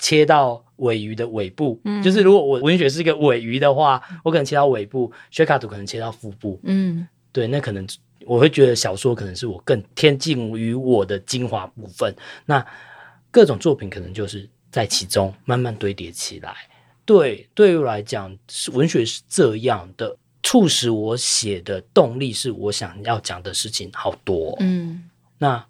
[0.00, 7.86] 切到尾鱼的尾部，嗯，就是如果我文学是一个尾鱼的话，我可能切到尾部，学卡图可能切到腹部，嗯，对，那可能
[8.26, 12.14] 我会觉得小说可能是我更贴近于我的精华部分。
[12.44, 12.66] 那
[13.30, 16.54] 各种作品可能就是在其中慢慢堆叠起来。
[17.04, 18.36] 对，对于我来讲，
[18.72, 20.16] 文学是这样的。
[20.42, 25.02] 促使我写的动力是我想要讲的事情好多，哦，嗯，
[25.38, 25.66] 那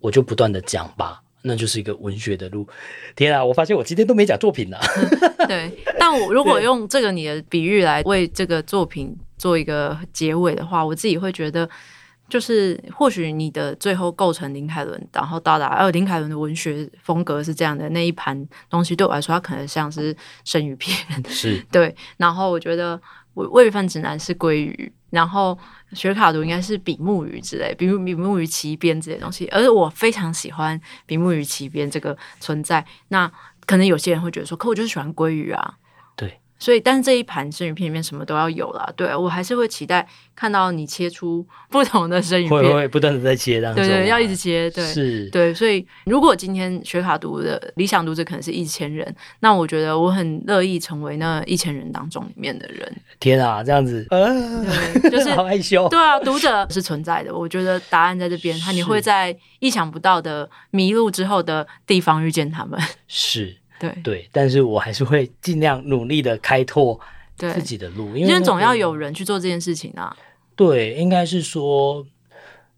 [0.00, 2.66] 我就不断的讲吧，那就是一个文学的路。
[3.14, 4.80] 天啊，我发现我今天都没讲作品了。
[5.46, 11.68] 对，但我如果用这个你的比喻来为这个作品做一个结尾的话，我自己会觉得，
[12.28, 20.14] 就是或许你的最后构成林凯伦，然后到达呃林凯伦的文学风格是这样的那一盘东西，对我来说，它可能像是
[20.44, 20.94] 生鱼片，
[21.26, 23.00] 是 对，然后我觉得。
[23.32, 25.56] 鮪鱼饭指南是鲑鱼，然后
[25.92, 29.46] 学卡读应该是比目鱼之类，比目比目鱼鳍边这些东西。
[29.52, 32.84] 而我非常喜欢比目鱼鳍边这个存在。
[33.08, 33.30] 那
[33.66, 35.74] 可能有些人会觉得说，可我就是喜欢鲑鱼啊。
[36.60, 38.88] 所以，但是这一盘生鱼片里面什么都要有啦。
[38.94, 40.06] 对，我还是会期待
[40.36, 45.54] 看到你切出不同的生鱼片，会会不断的在切当中，对对，要一直切，对，是，对。
[45.54, 52.94] 所以，如果今天学卡读的理想读者可能是一千人，那我觉得我很乐意成为那一千人当中里面的人。
[53.18, 55.88] 天啊，这样子，对，就是 好害羞。
[55.88, 62.78] 对啊，读者是存在的，我觉得答案在这边， 他你会在意想不到的迷路之后的地方遇见他们。
[63.08, 63.56] 是。
[63.80, 67.00] 对对，但是我还是会尽量努力的开拓
[67.36, 70.14] 自己的路，因为总要有人去做这件事情啊。
[70.54, 72.06] 对，应该是说，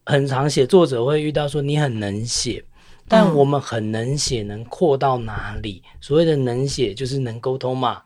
[0.06, 2.64] 很常写作者会遇到说你很能写，
[3.08, 5.82] 但我们很能写能扩到哪里？
[5.84, 8.00] 嗯、所谓的能写就是能沟通嘛。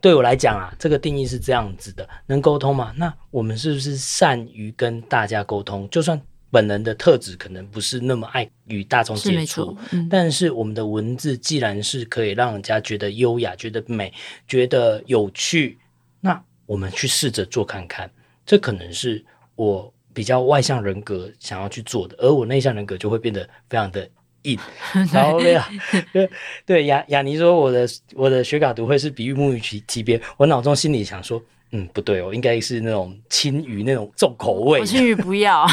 [0.00, 2.92] 对我来讲啊，这个定义是这样子的：能沟通嘛？
[2.96, 5.88] 那我们是不是善于跟大家沟通？
[5.88, 6.20] 就算。
[6.52, 14.12] 本人的特质可能不是那么爱与大众接触，嗯，但是我们的文字既然是可以让人家觉得优雅、觉得美、
[14.46, 15.78] 觉得有趣，
[16.20, 18.08] 那我们去试着做看看。
[18.44, 19.24] 这可能是
[19.56, 24.06] 我比较外向人格想要去做的，而我内向人格就会变得非常的
[24.42, 24.58] 硬。
[25.10, 25.66] 然后对啊，
[26.12, 26.30] 对
[26.66, 31.42] 对，雅雅尼说我的我的学卡读会是比喻目鱼级级别，我脑中心里想说。
[31.74, 34.84] 嗯，不对哦，应该是那种青鱼那种重口味。
[34.84, 35.66] 青鱼不要，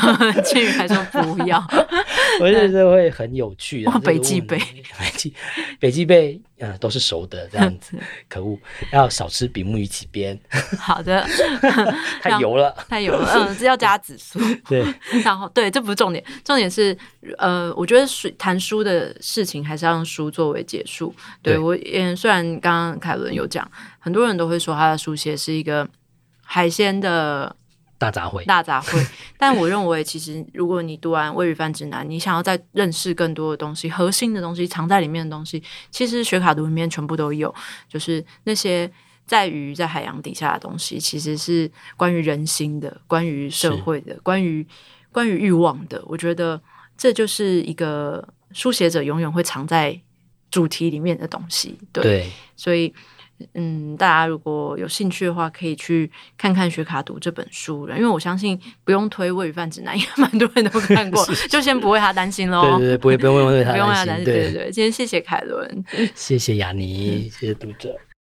[0.46, 1.62] 青鱼还说不要。
[2.40, 3.92] 我觉得会很有趣的。
[4.00, 5.34] 北极贝，北极
[5.78, 7.98] 北极贝，嗯，都是熟的这样子。
[8.30, 8.58] 可恶，
[8.94, 10.40] 要少吃比目鱼鳍边。
[10.78, 11.28] 好的，
[12.22, 13.30] 太油了，太油了。
[13.36, 14.40] 嗯，这要加紫苏。
[14.70, 14.86] 对，
[15.26, 16.98] 然后对，这不是重点，重点是，
[17.38, 21.14] 呃，我觉得书谈书的事情还是要用书作为结束。
[21.44, 23.70] 对，对我，嗯，虽然刚刚凯伦有讲。
[24.00, 25.88] 很多人都会说他的书写是一个
[26.42, 27.56] 海鲜的
[27.98, 29.06] 大杂烩，大杂烩。
[29.38, 37.54] 但我认为，其实如果你读完《未雨饭指南》，你想要再认识更多的东西，核心的东西藏在里面的东西，其实学卡读里面全部都有。
[37.90, 38.90] 就是那些
[39.26, 44.66] 在于在海洋底下的东西，其实是关于人心的，关于社会的，关于
[45.12, 46.02] 关于欲望的。
[46.06, 46.62] 我觉得
[46.98, 50.00] 这就是一个书写者永远会藏在
[50.50, 51.78] 主题里面的东西。
[51.92, 52.94] 对，对所以。
[53.54, 57.96] 嗯，大家如果有兴趣的话，可以去看看学卡读这本书了。
[57.98, 62.62] 因为我相信不用推《喂鱼饭指南》，应该蛮多人都看过，就先不为他担心喽。
[62.78, 64.26] 对对对，不会不用为他担心，不用为他担心。
[64.26, 65.86] 对对对，今天谢谢凯伦，
[66.16, 67.96] 谢谢雅尼，谢谢读者。